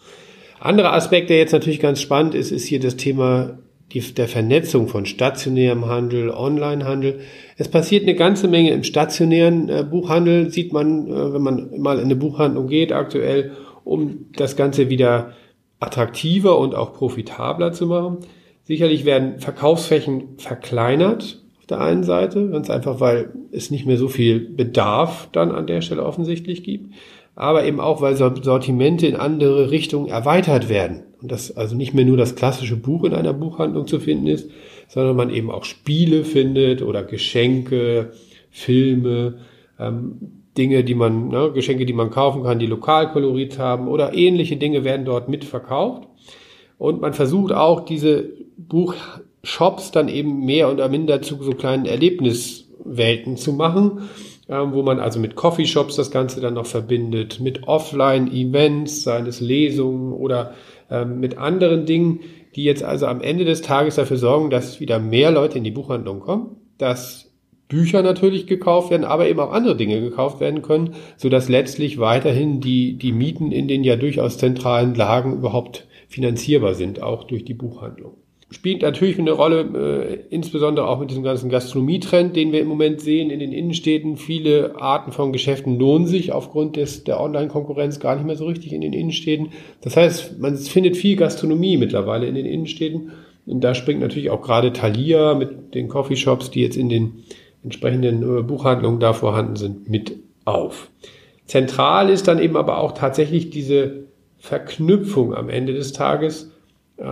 Anderer 0.59 0.93
Aspekt, 0.93 1.29
der 1.29 1.37
jetzt 1.37 1.51
natürlich 1.51 1.79
ganz 1.79 2.01
spannend 2.01 2.35
ist, 2.35 2.51
ist 2.51 2.65
hier 2.65 2.79
das 2.79 2.95
Thema 2.95 3.59
die, 3.91 3.99
der 3.99 4.27
Vernetzung 4.27 4.87
von 4.87 5.05
stationärem 5.05 5.85
Handel, 5.85 6.29
Onlinehandel. 6.31 7.19
Es 7.57 7.67
passiert 7.67 8.03
eine 8.03 8.15
ganze 8.15 8.47
Menge 8.47 8.71
im 8.71 8.83
stationären 8.83 9.69
äh, 9.69 9.83
Buchhandel, 9.83 10.49
sieht 10.49 10.73
man, 10.73 11.07
äh, 11.07 11.33
wenn 11.33 11.41
man 11.41 11.79
mal 11.79 11.97
in 11.99 12.05
eine 12.05 12.15
Buchhandlung 12.15 12.67
geht 12.67 12.91
aktuell, 12.91 13.51
um 13.83 14.27
das 14.35 14.55
Ganze 14.55 14.89
wieder 14.89 15.33
attraktiver 15.83 16.57
und 16.57 16.75
auch 16.75 16.93
profitabler 16.93 17.71
zu 17.71 17.87
machen. 17.87 18.19
Sicherlich 18.63 19.05
werden 19.05 19.39
Verkaufsflächen 19.39 20.37
verkleinert 20.37 21.41
auf 21.59 21.67
der 21.67 21.81
einen 21.81 22.03
Seite, 22.03 22.49
ganz 22.49 22.69
einfach, 22.69 22.99
weil 22.99 23.33
es 23.51 23.71
nicht 23.71 23.85
mehr 23.85 23.97
so 23.97 24.07
viel 24.07 24.39
Bedarf 24.39 25.29
dann 25.31 25.51
an 25.51 25.67
der 25.67 25.81
Stelle 25.81 26.03
offensichtlich 26.03 26.63
gibt, 26.63 26.93
aber 27.35 27.65
eben 27.65 27.79
auch, 27.79 28.01
weil 28.01 28.15
Sortimente 28.15 29.07
in 29.07 29.15
andere 29.15 29.71
Richtungen 29.71 30.07
erweitert 30.07 30.69
werden 30.69 31.03
und 31.21 31.31
das 31.31 31.55
also 31.55 31.75
nicht 31.75 31.93
mehr 31.93 32.05
nur 32.05 32.17
das 32.17 32.35
klassische 32.35 32.75
Buch 32.75 33.05
in 33.05 33.13
einer 33.13 33.33
Buchhandlung 33.33 33.87
zu 33.87 33.99
finden 33.99 34.27
ist, 34.27 34.49
sondern 34.87 35.15
man 35.15 35.29
eben 35.29 35.49
auch 35.49 35.63
Spiele 35.63 36.25
findet 36.25 36.81
oder 36.81 37.03
Geschenke, 37.03 38.11
Filme, 38.51 39.39
ähm, 39.79 40.42
Dinge, 40.57 40.83
die 40.83 40.95
man, 40.95 41.29
ne, 41.29 41.51
Geschenke, 41.53 41.85
die 41.85 41.93
man 41.93 42.11
kaufen 42.11 42.43
kann, 42.43 42.59
die 42.59 42.67
Lokalkolorit 42.67 43.57
haben 43.57 43.87
oder 43.87 44.13
ähnliche 44.13 44.57
Dinge 44.57 44.83
werden 44.83 45.05
dort 45.05 45.29
mitverkauft. 45.29 46.07
Und 46.77 47.01
man 47.01 47.13
versucht 47.13 47.53
auch 47.53 47.81
diese 47.81 48.29
Buchshops 48.57 49.91
dann 49.91 50.09
eben 50.09 50.45
mehr 50.45 50.71
oder 50.71 50.89
minder 50.89 51.21
zu 51.21 51.41
so 51.41 51.51
kleinen 51.51 51.85
Erlebniswelten 51.85 53.37
zu 53.37 53.53
machen, 53.53 54.09
ähm, 54.49 54.73
wo 54.73 54.83
man 54.83 54.99
also 54.99 55.19
mit 55.19 55.35
Coffeeshops 55.35 55.95
das 55.95 56.11
Ganze 56.11 56.41
dann 56.41 56.53
noch 56.53 56.65
verbindet, 56.65 57.39
mit 57.39 57.67
Offline-Events, 57.67 59.03
seien 59.03 59.25
es 59.25 59.39
Lesungen 59.39 60.13
oder 60.13 60.53
ähm, 60.91 61.19
mit 61.19 61.37
anderen 61.37 61.85
Dingen, 61.85 62.19
die 62.55 62.63
jetzt 62.63 62.83
also 62.83 63.07
am 63.07 63.21
Ende 63.21 63.45
des 63.45 63.61
Tages 63.61 63.95
dafür 63.95 64.17
sorgen, 64.17 64.49
dass 64.49 64.79
wieder 64.79 64.99
mehr 64.99 65.31
Leute 65.31 65.57
in 65.57 65.63
die 65.63 65.71
Buchhandlung 65.71 66.19
kommen, 66.19 66.57
dass 66.77 67.22
Bücher 67.73 68.03
natürlich 68.03 68.45
gekauft 68.45 68.91
werden, 68.91 69.03
aber 69.03 69.27
eben 69.27 69.39
auch 69.39 69.51
andere 69.51 69.75
Dinge 69.75 69.99
gekauft 69.99 70.39
werden 70.39 70.61
können, 70.61 70.93
so 71.17 71.27
dass 71.27 71.49
letztlich 71.49 71.97
weiterhin 71.97 72.61
die, 72.61 72.93
die 72.93 73.11
Mieten 73.11 73.51
in 73.51 73.67
den 73.67 73.83
ja 73.83 73.95
durchaus 73.95 74.37
zentralen 74.37 74.93
Lagen 74.93 75.33
überhaupt 75.33 75.87
finanzierbar 76.07 76.75
sind, 76.75 77.01
auch 77.01 77.23
durch 77.23 77.43
die 77.43 77.55
Buchhandlung 77.55 78.13
spielt 78.53 78.83
natürlich 78.83 79.17
eine 79.17 79.31
Rolle, 79.31 79.61
äh, 80.29 80.33
insbesondere 80.33 80.87
auch 80.87 80.99
mit 80.99 81.09
diesem 81.09 81.23
ganzen 81.23 81.49
Gastronomietrend, 81.49 82.35
den 82.35 82.51
wir 82.51 82.61
im 82.61 82.67
Moment 82.67 83.01
sehen 83.01 83.31
in 83.31 83.39
den 83.39 83.51
Innenstädten. 83.51 84.15
Viele 84.17 84.75
Arten 84.79 85.11
von 85.11 85.33
Geschäften 85.33 85.79
lohnen 85.79 86.05
sich 86.05 86.31
aufgrund 86.31 86.75
des, 86.75 87.03
der 87.03 87.19
Online-Konkurrenz 87.19 87.99
gar 87.99 88.15
nicht 88.15 88.25
mehr 88.25 88.35
so 88.35 88.45
richtig 88.45 88.71
in 88.73 88.81
den 88.81 88.93
Innenstädten. 88.93 89.49
Das 89.81 89.97
heißt, 89.97 90.39
man 90.39 90.55
findet 90.57 90.97
viel 90.97 91.15
Gastronomie 91.15 91.77
mittlerweile 91.77 92.27
in 92.27 92.35
den 92.35 92.45
Innenstädten. 92.45 93.11
Und 93.45 93.63
da 93.63 93.73
springt 93.75 93.99
natürlich 93.99 94.29
auch 94.29 94.41
gerade 94.41 94.71
Thalia 94.71 95.33
mit 95.33 95.73
den 95.73 95.89
Coffeeshops, 95.89 96.51
die 96.51 96.61
jetzt 96.61 96.77
in 96.77 96.89
den 96.89 97.23
entsprechenden 97.63 98.21
äh, 98.21 98.41
Buchhandlungen 98.41 98.99
da 98.99 99.13
vorhanden 99.13 99.55
sind, 99.55 99.89
mit 99.89 100.17
auf. 100.45 100.89
Zentral 101.45 102.09
ist 102.09 102.27
dann 102.27 102.39
eben 102.39 102.57
aber 102.57 102.77
auch 102.79 102.93
tatsächlich 102.93 103.49
diese 103.49 104.05
Verknüpfung 104.37 105.33
am 105.33 105.49
Ende 105.49 105.73
des 105.73 105.93
Tages 105.93 106.51
äh, 106.97 107.05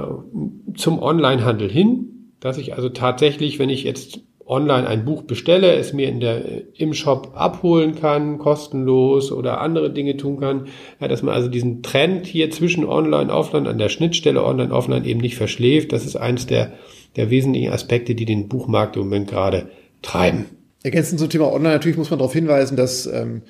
zum 0.76 1.02
Onlinehandel 1.02 1.70
hin, 1.70 2.34
dass 2.40 2.58
ich 2.58 2.76
also 2.76 2.90
tatsächlich, 2.90 3.60
wenn 3.60 3.70
ich 3.70 3.84
jetzt 3.84 4.22
online 4.46 4.86
ein 4.86 5.06
Buch 5.06 5.24
bestelle, 5.24 5.76
es 5.76 5.94
mir 5.94 6.10
in 6.10 6.20
der, 6.20 6.42
im 6.78 6.94
Shop 6.94 7.32
abholen 7.36 7.96
kann, 7.96 8.38
kostenlos 8.38 9.32
oder 9.32 9.62
andere 9.62 9.92
Dinge 9.92 10.18
tun 10.18 10.40
kann, 10.40 10.68
ja, 11.00 11.08
dass 11.08 11.24
man 11.24 11.34
also 11.34 11.48
diesen 11.48 11.84
Trend 11.84 12.26
hier 12.26 12.52
zwischen 12.52 12.84
Online, 12.84 13.34
Offline, 13.34 13.68
an 13.68 13.78
der 13.78 13.90
Schnittstelle 13.90 14.44
Online, 14.44 14.74
Offline 14.74 15.06
eben 15.06 15.22
nicht 15.22 15.38
verschläft. 15.38 15.94
Das 15.94 16.06
ist 16.06 16.18
eins 16.18 16.48
der, 16.48 16.74
der 17.16 17.30
wesentlichen 17.30 17.72
Aspekte, 17.72 18.14
die 18.14 18.26
den 18.26 18.50
Buchmarkt 18.50 18.98
im 18.98 19.04
Moment 19.04 19.30
gerade 19.30 19.70
treiben. 20.02 20.46
Ergänzend 20.84 21.20
zum 21.20 21.30
Thema 21.30 21.52
Online 21.52 21.76
natürlich 21.76 21.98
muss 21.98 22.10
man 22.10 22.20
darauf 22.20 22.34
hinweisen, 22.34 22.76
dass 22.76 23.06
ähm, 23.06 23.44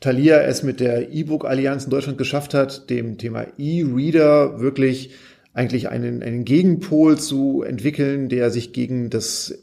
Thalia 0.00 0.40
es 0.42 0.62
mit 0.62 0.80
der 0.80 1.12
E-Book-Allianz 1.12 1.84
in 1.84 1.90
Deutschland 1.90 2.18
geschafft 2.18 2.54
hat, 2.54 2.88
dem 2.88 3.18
Thema 3.18 3.46
E-Reader 3.58 4.60
wirklich 4.60 5.10
eigentlich 5.52 5.88
einen, 5.88 6.22
einen 6.22 6.44
Gegenpol 6.44 7.18
zu 7.18 7.62
entwickeln, 7.62 8.28
der 8.28 8.50
sich 8.50 8.72
gegen 8.72 9.10
das 9.10 9.58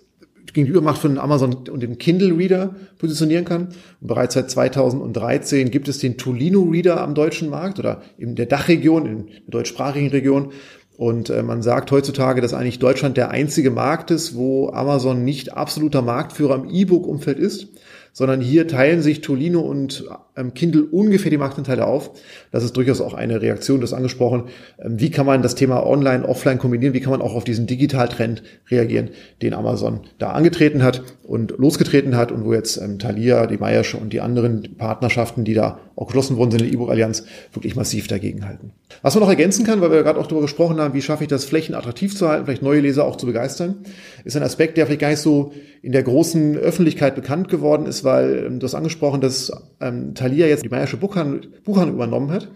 Gegenübermacht 0.53 1.01
von 1.01 1.17
Amazon 1.17 1.67
und 1.69 1.81
dem 1.81 1.97
Kindle 1.97 2.37
Reader 2.37 2.75
positionieren 2.97 3.45
kann. 3.45 3.67
Und 4.01 4.07
bereits 4.07 4.35
seit 4.35 4.49
2013 4.49 5.71
gibt 5.71 5.87
es 5.87 5.99
den 5.99 6.17
Tolino 6.17 6.63
Reader 6.63 7.01
am 7.01 7.13
deutschen 7.15 7.49
Markt 7.49 7.79
oder 7.79 8.01
in 8.17 8.35
der 8.35 8.45
Dachregion, 8.45 9.05
in 9.05 9.25
der 9.27 9.35
deutschsprachigen 9.49 10.09
Region. 10.09 10.51
Und 10.97 11.29
äh, 11.29 11.43
man 11.43 11.61
sagt 11.61 11.91
heutzutage, 11.91 12.41
dass 12.41 12.53
eigentlich 12.53 12.79
Deutschland 12.79 13.17
der 13.17 13.31
einzige 13.31 13.71
Markt 13.71 14.11
ist, 14.11 14.35
wo 14.35 14.69
Amazon 14.69 15.23
nicht 15.23 15.53
absoluter 15.53 16.01
Marktführer 16.01 16.55
im 16.55 16.69
E-Book-Umfeld 16.69 17.37
ist 17.39 17.67
sondern 18.15 18.39
hier 18.39 18.65
teilen 18.65 19.01
sich 19.01 19.19
Tolino 19.19 19.59
und 19.59 20.05
ähm, 20.37 20.53
Kindle 20.53 20.83
ungefähr 20.83 21.29
die 21.29 21.37
Marktanteile 21.37 21.85
auf. 21.85 22.11
Das 22.49 22.63
ist 22.63 22.77
durchaus 22.77 23.01
auch 23.01 23.13
eine 23.13 23.41
Reaktion, 23.41 23.81
das 23.81 23.91
angesprochen. 23.91 24.45
Ähm, 24.81 25.01
wie 25.01 25.11
kann 25.11 25.25
man 25.25 25.41
das 25.41 25.55
Thema 25.55 25.85
Online, 25.85 26.25
Offline 26.25 26.57
kombinieren? 26.57 26.93
Wie 26.93 27.01
kann 27.01 27.11
man 27.11 27.21
auch 27.21 27.35
auf 27.35 27.43
diesen 27.43 27.67
Digitaltrend 27.67 28.41
reagieren, 28.71 29.09
den 29.41 29.53
Amazon 29.53 29.99
da 30.17 30.31
angetreten 30.31 30.81
hat 30.81 31.03
und 31.23 31.55
losgetreten 31.57 32.15
hat 32.15 32.31
und 32.31 32.45
wo 32.45 32.53
jetzt 32.53 32.77
ähm, 32.77 32.99
Thalia, 32.99 33.47
die 33.47 33.57
Meiersche 33.57 33.97
und 33.97 34.13
die 34.13 34.21
anderen 34.21 34.77
Partnerschaften, 34.77 35.43
die 35.43 35.53
da 35.53 35.79
auch 35.97 36.07
geschlossen 36.07 36.37
worden 36.37 36.51
sind 36.51 36.61
in 36.61 36.67
der 36.67 36.73
E-Book-Allianz, 36.73 37.25
wirklich 37.51 37.75
massiv 37.75 38.07
dagegen 38.07 38.47
halten. 38.47 38.71
Was 39.01 39.13
man 39.15 39.23
noch 39.23 39.29
ergänzen 39.29 39.65
kann, 39.65 39.81
weil 39.81 39.91
wir 39.91 40.03
gerade 40.03 40.19
auch 40.19 40.27
darüber 40.27 40.43
gesprochen 40.43 40.79
haben, 40.79 40.93
wie 40.93 41.01
schaffe 41.01 41.23
ich 41.23 41.29
das, 41.29 41.43
Flächen 41.43 41.75
attraktiv 41.75 42.15
zu 42.15 42.29
halten, 42.29 42.45
vielleicht 42.45 42.61
neue 42.61 42.79
Leser 42.79 43.03
auch 43.03 43.17
zu 43.17 43.25
begeistern, 43.25 43.75
ist 44.23 44.37
ein 44.37 44.43
Aspekt, 44.43 44.77
der 44.77 44.85
vielleicht 44.85 45.01
gar 45.01 45.09
nicht 45.09 45.19
so 45.19 45.51
in 45.81 45.91
der 45.91 46.03
großen 46.03 46.57
Öffentlichkeit 46.57 47.15
bekannt 47.15 47.49
geworden 47.49 47.85
ist, 47.85 48.04
weil 48.05 48.45
ähm, 48.45 48.59
du 48.59 48.65
hast 48.65 48.75
angesprochen, 48.75 49.19
dass 49.19 49.51
ähm, 49.81 50.13
Thalia 50.15 50.47
jetzt 50.47 50.63
die 50.63 50.69
Meiersche 50.69 50.97
Buchhandlung, 50.97 51.51
übernommen 51.65 52.31
hat. 52.31 52.47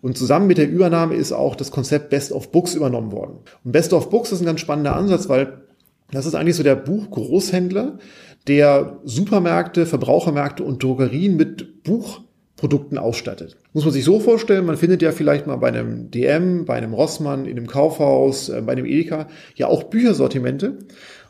Und 0.00 0.16
zusammen 0.16 0.46
mit 0.46 0.58
der 0.58 0.68
Übernahme 0.68 1.14
ist 1.14 1.32
auch 1.32 1.54
das 1.54 1.70
Konzept 1.70 2.10
Best 2.10 2.32
of 2.32 2.50
Books 2.50 2.74
übernommen 2.74 3.12
worden. 3.12 3.38
Und 3.64 3.72
Best 3.72 3.92
of 3.92 4.10
Books 4.10 4.32
ist 4.32 4.40
ein 4.40 4.46
ganz 4.46 4.60
spannender 4.60 4.96
Ansatz, 4.96 5.28
weil 5.28 5.62
das 6.10 6.26
ist 6.26 6.34
eigentlich 6.34 6.56
so 6.56 6.62
der 6.62 6.76
Buchgroßhändler, 6.76 7.98
der 8.46 8.98
Supermärkte, 9.04 9.86
Verbrauchermärkte 9.86 10.64
und 10.64 10.82
Drogerien 10.82 11.36
mit 11.36 11.84
Buchprodukten 11.84 12.98
ausstattet. 12.98 13.56
Muss 13.72 13.84
man 13.84 13.92
sich 13.92 14.04
so 14.04 14.20
vorstellen, 14.20 14.66
man 14.66 14.76
findet 14.76 15.02
ja 15.02 15.12
vielleicht 15.12 15.46
mal 15.46 15.56
bei 15.56 15.68
einem 15.68 16.10
DM, 16.10 16.64
bei 16.64 16.74
einem 16.74 16.92
Rossmann, 16.92 17.46
in 17.46 17.56
einem 17.56 17.66
Kaufhaus, 17.66 18.48
äh, 18.48 18.60
bei 18.60 18.72
einem 18.72 18.84
Edeka 18.84 19.28
ja 19.54 19.68
auch 19.68 19.84
Büchersortimente. 19.84 20.78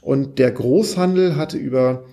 Und 0.00 0.38
der 0.38 0.50
Großhandel 0.50 1.36
hatte 1.36 1.58
über 1.58 2.04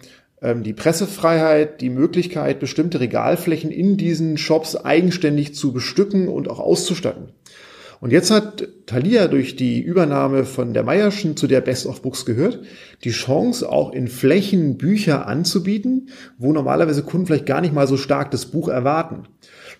die 0.41 0.73
Pressefreiheit, 0.73 1.81
die 1.81 1.89
Möglichkeit, 1.89 2.59
bestimmte 2.59 2.99
Regalflächen 3.01 3.71
in 3.71 3.97
diesen 3.97 4.37
Shops 4.37 4.75
eigenständig 4.75 5.53
zu 5.53 5.73
bestücken 5.73 6.29
und 6.29 6.49
auch 6.49 6.59
auszustatten. 6.59 7.33
Und 8.01 8.13
jetzt 8.13 8.31
hat 8.31 8.65
Thalia 8.85 9.27
durch 9.27 9.57
die 9.57 9.81
Übernahme 9.81 10.45
von 10.45 10.73
der 10.73 10.83
Meierschen, 10.83 11.35
zu 11.35 11.47
der 11.47 11.59
Best 11.59 11.85
of 11.85 12.01
Books 12.01 12.25
gehört, 12.25 12.61
die 13.03 13.09
Chance, 13.09 13.69
auch 13.69 13.91
in 13.91 14.07
Flächen 14.07 14.77
Bücher 14.77 15.27
anzubieten, 15.27 16.09
wo 16.37 16.53
normalerweise 16.53 17.03
Kunden 17.03 17.27
vielleicht 17.27 17.45
gar 17.45 17.59
nicht 17.59 17.73
mal 17.73 17.87
so 17.87 17.97
stark 17.97 18.31
das 18.31 18.45
Buch 18.45 18.69
erwarten. 18.69 19.23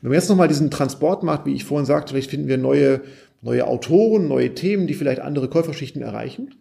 Wenn 0.02 0.10
man 0.10 0.20
jetzt 0.20 0.30
nochmal 0.30 0.50
diesen 0.50 0.70
Transport 0.70 1.24
macht, 1.24 1.46
wie 1.46 1.54
ich 1.54 1.64
vorhin 1.64 1.86
sagte, 1.86 2.12
vielleicht 2.12 2.30
finden 2.30 2.50
wir 2.50 2.58
neue, 2.58 3.02
neue 3.42 3.66
Autoren, 3.66 4.28
neue 4.28 4.54
Themen, 4.54 4.88
die 4.88 4.96
vielleicht 4.96 5.22
andere 5.22 5.48
Käuferschichten 5.48 6.02
erreichen. 6.02 6.56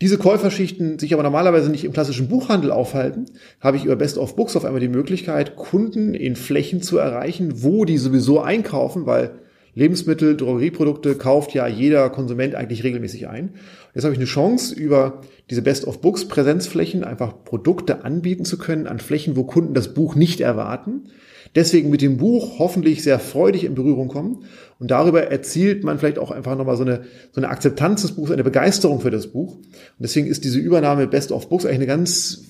Diese 0.00 0.18
Käuferschichten 0.18 0.98
sich 0.98 1.14
aber 1.14 1.22
normalerweise 1.22 1.70
nicht 1.70 1.84
im 1.84 1.92
klassischen 1.92 2.28
Buchhandel 2.28 2.72
aufhalten, 2.72 3.26
habe 3.60 3.76
ich 3.76 3.84
über 3.84 3.96
Best 3.96 4.18
of 4.18 4.34
Books 4.34 4.56
auf 4.56 4.64
einmal 4.64 4.80
die 4.80 4.88
Möglichkeit, 4.88 5.56
Kunden 5.56 6.14
in 6.14 6.36
Flächen 6.36 6.82
zu 6.82 6.98
erreichen, 6.98 7.62
wo 7.62 7.84
die 7.84 7.98
sowieso 7.98 8.40
einkaufen, 8.40 9.06
weil 9.06 9.38
Lebensmittel, 9.74 10.36
Drogerieprodukte 10.36 11.16
kauft 11.16 11.52
ja 11.52 11.66
jeder 11.66 12.08
Konsument 12.10 12.54
eigentlich 12.54 12.84
regelmäßig 12.84 13.28
ein. 13.28 13.54
Jetzt 13.94 14.04
habe 14.04 14.14
ich 14.14 14.18
eine 14.18 14.26
Chance, 14.26 14.74
über 14.74 15.20
diese 15.50 15.62
Best 15.62 15.86
of 15.86 16.00
Books 16.00 16.26
Präsenzflächen 16.26 17.02
einfach 17.04 17.44
Produkte 17.44 18.04
anbieten 18.04 18.44
zu 18.44 18.56
können 18.56 18.86
an 18.86 19.00
Flächen, 19.00 19.36
wo 19.36 19.44
Kunden 19.44 19.74
das 19.74 19.92
Buch 19.94 20.14
nicht 20.14 20.40
erwarten. 20.40 21.08
Deswegen 21.54 21.90
mit 21.90 22.02
dem 22.02 22.16
Buch 22.16 22.58
hoffentlich 22.58 23.02
sehr 23.02 23.18
freudig 23.18 23.64
in 23.64 23.74
Berührung 23.74 24.08
kommen. 24.08 24.44
Und 24.80 24.90
darüber 24.90 25.28
erzielt 25.30 25.84
man 25.84 25.98
vielleicht 25.98 26.18
auch 26.18 26.30
einfach 26.30 26.56
nochmal 26.56 26.76
so 26.76 26.82
eine, 26.82 27.02
so 27.30 27.40
eine 27.40 27.48
Akzeptanz 27.48 28.02
des 28.02 28.12
Buchs, 28.12 28.30
eine 28.30 28.44
Begeisterung 28.44 29.00
für 29.00 29.10
das 29.10 29.28
Buch. 29.28 29.54
Und 29.54 29.64
deswegen 30.00 30.26
ist 30.26 30.44
diese 30.44 30.58
Übernahme 30.58 31.06
Best 31.06 31.30
of 31.30 31.48
Books 31.48 31.64
eigentlich 31.64 31.78
eine 31.78 31.86
ganz 31.86 32.44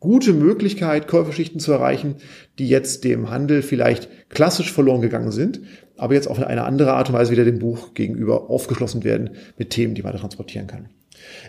gute 0.00 0.32
Möglichkeit, 0.32 1.08
Käuferschichten 1.08 1.60
zu 1.60 1.72
erreichen, 1.72 2.16
die 2.58 2.68
jetzt 2.68 3.04
dem 3.04 3.30
Handel 3.30 3.62
vielleicht 3.62 4.08
klassisch 4.28 4.72
verloren 4.72 5.00
gegangen 5.00 5.32
sind, 5.32 5.60
aber 5.96 6.14
jetzt 6.14 6.28
auf 6.28 6.40
eine 6.40 6.64
andere 6.64 6.94
Art 6.94 7.08
und 7.08 7.14
Weise 7.14 7.32
wieder 7.32 7.44
dem 7.44 7.58
Buch 7.58 7.94
gegenüber 7.94 8.50
aufgeschlossen 8.50 9.02
werden 9.02 9.30
mit 9.56 9.70
Themen, 9.70 9.94
die 9.94 10.02
man 10.02 10.16
transportieren 10.16 10.68
kann. 10.68 10.88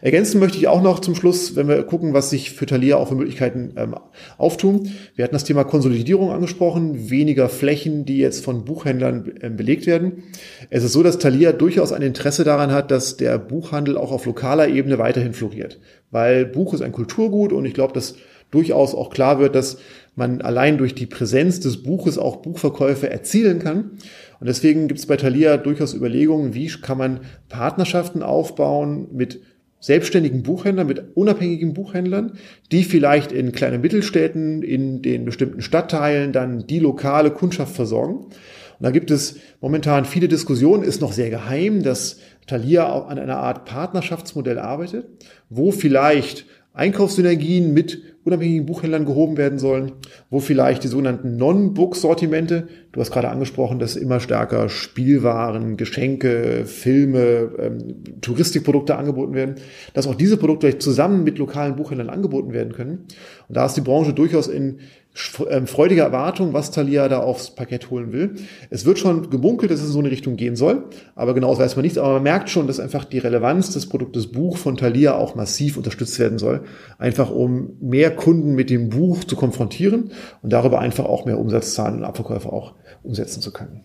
Ergänzen 0.01 0.39
möchte 0.39 0.57
ich 0.57 0.67
auch 0.67 0.81
noch 0.81 0.99
zum 0.99 1.15
Schluss, 1.15 1.55
wenn 1.55 1.67
wir 1.67 1.83
gucken, 1.83 2.13
was 2.13 2.29
sich 2.29 2.51
für 2.51 2.65
Thalia 2.65 2.97
auch 2.97 3.09
für 3.09 3.15
Möglichkeiten 3.15 3.73
ähm, 3.75 3.95
auftun. 4.37 4.91
Wir 5.15 5.23
hatten 5.23 5.35
das 5.35 5.43
Thema 5.43 5.63
Konsolidierung 5.63 6.31
angesprochen, 6.31 7.09
weniger 7.09 7.49
Flächen, 7.49 8.05
die 8.05 8.17
jetzt 8.17 8.43
von 8.43 8.65
Buchhändlern 8.65 9.31
ähm, 9.41 9.55
belegt 9.57 9.87
werden. 9.87 10.23
Es 10.69 10.83
ist 10.83 10.93
so, 10.93 11.03
dass 11.03 11.19
Thalia 11.19 11.51
durchaus 11.51 11.91
ein 11.91 12.01
Interesse 12.01 12.43
daran 12.43 12.71
hat, 12.71 12.91
dass 12.91 13.17
der 13.17 13.37
Buchhandel 13.37 13.97
auch 13.97 14.11
auf 14.11 14.25
lokaler 14.25 14.67
Ebene 14.69 14.97
weiterhin 14.99 15.33
floriert, 15.33 15.79
weil 16.11 16.45
Buch 16.45 16.73
ist 16.73 16.81
ein 16.81 16.91
Kulturgut 16.91 17.51
und 17.51 17.65
ich 17.65 17.73
glaube, 17.73 17.93
dass 17.93 18.15
durchaus 18.51 18.95
auch 18.95 19.09
klar 19.09 19.39
wird, 19.39 19.55
dass 19.55 19.77
man 20.15 20.41
allein 20.41 20.77
durch 20.77 20.95
die 20.95 21.05
Präsenz 21.05 21.59
des 21.59 21.83
Buches 21.83 22.17
auch 22.17 22.37
Buchverkäufe 22.37 23.09
erzielen 23.09 23.59
kann. 23.59 23.91
Und 24.39 24.47
deswegen 24.47 24.87
gibt 24.87 24.99
es 24.99 25.05
bei 25.05 25.17
Thalia 25.17 25.57
durchaus 25.57 25.93
Überlegungen, 25.93 26.53
wie 26.53 26.67
kann 26.67 26.97
man 26.97 27.19
Partnerschaften 27.47 28.23
aufbauen 28.23 29.07
mit 29.11 29.41
selbstständigen 29.79 30.43
Buchhändlern, 30.43 30.87
mit 30.87 31.15
unabhängigen 31.15 31.73
Buchhändlern, 31.73 32.33
die 32.71 32.83
vielleicht 32.83 33.31
in 33.31 33.51
kleinen 33.51 33.81
Mittelstädten, 33.81 34.61
in 34.61 35.01
den 35.01 35.25
bestimmten 35.25 35.61
Stadtteilen 35.61 36.33
dann 36.33 36.67
die 36.67 36.79
lokale 36.79 37.31
Kundschaft 37.31 37.75
versorgen. 37.75 38.25
Und 38.25 38.85
da 38.85 38.91
gibt 38.91 39.11
es 39.11 39.37
momentan 39.61 40.05
viele 40.05 40.27
Diskussionen, 40.27 40.83
ist 40.83 41.01
noch 41.01 41.13
sehr 41.13 41.29
geheim, 41.29 41.83
dass 41.83 42.19
Thalia 42.47 42.91
auch 42.91 43.09
an 43.09 43.19
einer 43.19 43.37
Art 43.37 43.65
Partnerschaftsmodell 43.65 44.59
arbeitet, 44.59 45.05
wo 45.49 45.71
vielleicht 45.71 46.45
Einkaufssynergien 46.73 47.73
mit 47.73 48.01
unabhängigen 48.29 48.65
Buchhändlern 48.65 49.05
gehoben 49.05 49.37
werden 49.37 49.59
sollen, 49.59 49.93
wo 50.29 50.39
vielleicht 50.39 50.83
die 50.83 50.87
sogenannten 50.87 51.37
Non-Book-Sortimente, 51.37 52.67
du 52.91 52.99
hast 52.99 53.11
gerade 53.11 53.29
angesprochen, 53.29 53.79
dass 53.79 53.95
immer 53.95 54.19
stärker 54.19 54.69
Spielwaren, 54.69 55.75
Geschenke, 55.77 56.65
Filme, 56.65 57.51
ähm, 57.59 58.03
Touristikprodukte 58.21 58.95
angeboten 58.95 59.33
werden, 59.33 59.55
dass 59.93 60.07
auch 60.07 60.15
diese 60.15 60.37
Produkte 60.37 60.77
zusammen 60.77 61.23
mit 61.23 61.37
lokalen 61.37 61.75
Buchhändlern 61.75 62.09
angeboten 62.09 62.53
werden 62.53 62.73
können. 62.73 63.07
Und 63.47 63.57
da 63.57 63.65
ist 63.65 63.75
die 63.75 63.81
Branche 63.81 64.13
durchaus 64.13 64.47
in 64.47 64.79
ähm, 65.49 65.67
freudige 65.67 66.01
Erwartung, 66.01 66.53
was 66.53 66.71
Thalia 66.71 67.07
da 67.09 67.19
aufs 67.19 67.51
Parkett 67.51 67.89
holen 67.89 68.11
will. 68.13 68.35
Es 68.69 68.85
wird 68.85 68.99
schon 68.99 69.29
gemunkelt, 69.29 69.71
dass 69.71 69.79
es 69.79 69.87
in 69.87 69.91
so 69.91 69.99
eine 69.99 70.11
Richtung 70.11 70.35
gehen 70.35 70.55
soll, 70.55 70.85
aber 71.15 71.33
genau 71.33 71.57
weiß 71.57 71.75
man 71.75 71.83
nichts. 71.83 71.97
Aber 71.97 72.13
man 72.13 72.23
merkt 72.23 72.49
schon, 72.49 72.67
dass 72.67 72.79
einfach 72.79 73.05
die 73.05 73.19
Relevanz 73.19 73.71
des 73.71 73.87
Produktes 73.87 74.27
Buch 74.27 74.57
von 74.57 74.77
Thalia 74.77 75.15
auch 75.15 75.35
massiv 75.35 75.77
unterstützt 75.77 76.19
werden 76.19 76.37
soll, 76.37 76.61
einfach 76.97 77.31
um 77.31 77.77
mehr 77.81 78.15
Kunden 78.15 78.55
mit 78.55 78.69
dem 78.69 78.89
Buch 78.89 79.23
zu 79.23 79.35
konfrontieren 79.35 80.11
und 80.41 80.53
darüber 80.53 80.79
einfach 80.79 81.05
auch 81.05 81.25
mehr 81.25 81.39
Umsatzzahlen 81.39 81.97
und 81.97 82.03
Abverkäufe 82.03 82.51
auch 82.51 82.73
umsetzen 83.03 83.41
zu 83.41 83.51
können. 83.51 83.81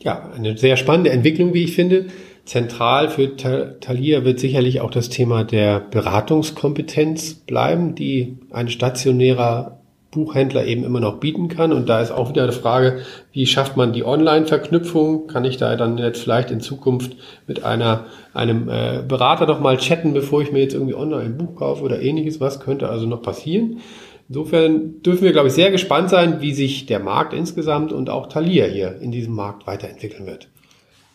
Ja, 0.00 0.30
eine 0.36 0.56
sehr 0.56 0.76
spannende 0.76 1.10
Entwicklung, 1.10 1.54
wie 1.54 1.64
ich 1.64 1.74
finde. 1.74 2.06
Zentral 2.44 3.10
für 3.10 3.36
Thalia 3.36 4.24
wird 4.24 4.40
sicherlich 4.40 4.80
auch 4.80 4.90
das 4.90 5.10
Thema 5.10 5.44
der 5.44 5.80
Beratungskompetenz 5.80 7.34
bleiben, 7.34 7.94
die 7.94 8.38
ein 8.50 8.70
stationärer 8.70 9.77
Buchhändler 10.10 10.64
eben 10.64 10.84
immer 10.84 11.00
noch 11.00 11.20
bieten 11.20 11.48
kann. 11.48 11.72
Und 11.72 11.88
da 11.88 12.00
ist 12.00 12.10
auch 12.10 12.30
wieder 12.30 12.46
die 12.46 12.56
Frage, 12.56 13.02
wie 13.32 13.46
schafft 13.46 13.76
man 13.76 13.92
die 13.92 14.04
Online-Verknüpfung? 14.04 15.26
Kann 15.26 15.44
ich 15.44 15.58
da 15.58 15.76
dann 15.76 15.98
jetzt 15.98 16.22
vielleicht 16.22 16.50
in 16.50 16.60
Zukunft 16.60 17.16
mit 17.46 17.64
einer, 17.64 18.06
einem 18.32 18.68
äh, 18.68 19.02
Berater 19.06 19.46
noch 19.46 19.60
mal 19.60 19.76
chatten, 19.76 20.14
bevor 20.14 20.42
ich 20.42 20.52
mir 20.52 20.60
jetzt 20.60 20.74
irgendwie 20.74 20.94
online 20.94 21.24
ein 21.24 21.38
Buch 21.38 21.56
kaufe 21.56 21.82
oder 21.82 22.00
ähnliches? 22.00 22.40
Was 22.40 22.60
könnte 22.60 22.88
also 22.88 23.06
noch 23.06 23.22
passieren? 23.22 23.80
Insofern 24.28 25.02
dürfen 25.02 25.24
wir, 25.24 25.32
glaube 25.32 25.48
ich, 25.48 25.54
sehr 25.54 25.70
gespannt 25.70 26.10
sein, 26.10 26.40
wie 26.40 26.52
sich 26.52 26.86
der 26.86 27.00
Markt 27.00 27.32
insgesamt 27.32 27.92
und 27.92 28.10
auch 28.10 28.28
Thalia 28.28 28.66
hier 28.66 28.98
in 29.00 29.10
diesem 29.10 29.34
Markt 29.34 29.66
weiterentwickeln 29.66 30.26
wird. 30.26 30.48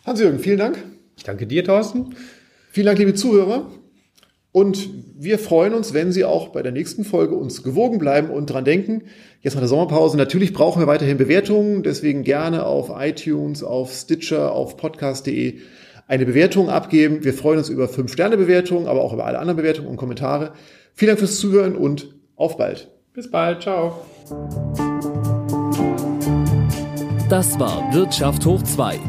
Hans-Jürgen, 0.05 0.39
vielen 0.39 0.57
Dank. 0.57 0.83
Ich 1.15 1.23
danke 1.23 1.45
dir, 1.45 1.63
Thorsten. 1.63 2.15
Vielen 2.71 2.87
Dank, 2.87 2.97
liebe 2.97 3.13
Zuhörer. 3.13 3.67
Und 4.53 4.87
wir 5.17 5.39
freuen 5.39 5.73
uns, 5.73 5.93
wenn 5.93 6.11
Sie 6.11 6.23
auch 6.23 6.49
bei 6.49 6.61
der 6.61 6.71
nächsten 6.71 7.03
Folge 7.03 7.35
uns 7.35 7.63
gewogen 7.63 7.97
bleiben 7.97 8.29
und 8.29 8.45
dran 8.45 8.63
denken. 8.63 9.01
Jetzt 9.41 9.55
nach 9.55 9.61
der 9.61 9.67
Sommerpause. 9.67 10.15
Natürlich 10.15 10.53
brauchen 10.53 10.79
wir 10.79 10.87
weiterhin 10.87 11.17
Bewertungen. 11.17 11.81
Deswegen 11.81 12.23
gerne 12.23 12.65
auf 12.65 12.91
iTunes, 12.95 13.63
auf 13.63 13.91
Stitcher, 13.91 14.51
auf 14.51 14.77
podcast.de 14.77 15.57
eine 16.07 16.25
Bewertung 16.27 16.69
abgeben. 16.69 17.23
Wir 17.23 17.33
freuen 17.33 17.57
uns 17.57 17.69
über 17.69 17.85
5-Sterne-Bewertungen, 17.85 18.87
aber 18.87 19.01
auch 19.01 19.13
über 19.13 19.25
alle 19.25 19.39
anderen 19.39 19.57
Bewertungen 19.57 19.87
und 19.87 19.97
Kommentare. 19.97 20.53
Vielen 20.93 21.09
Dank 21.09 21.19
fürs 21.19 21.39
Zuhören 21.39 21.75
und 21.75 22.13
auf 22.35 22.55
bald. 22.57 22.91
Bis 23.13 23.31
bald. 23.31 23.63
Ciao. 23.63 24.05
Das 27.27 27.59
war 27.59 27.91
Wirtschaft 27.91 28.45
hoch 28.45 28.61
2 28.61 28.99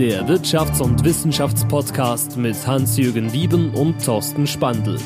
der 0.00 0.26
Wirtschafts- 0.26 0.80
und 0.80 1.04
Wissenschaftspodcast 1.04 2.38
mit 2.38 2.66
Hans-Jürgen 2.66 3.30
Wieben 3.34 3.74
und 3.74 4.02
Thorsten 4.02 4.46
Spandl. 4.46 4.96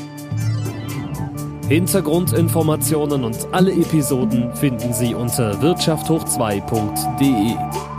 Hintergrundinformationen 1.68 3.24
und 3.24 3.48
alle 3.50 3.72
Episoden 3.72 4.54
finden 4.54 4.92
Sie 4.92 5.16
unter 5.16 5.60
wirtschafthoch2.de. 5.60 7.93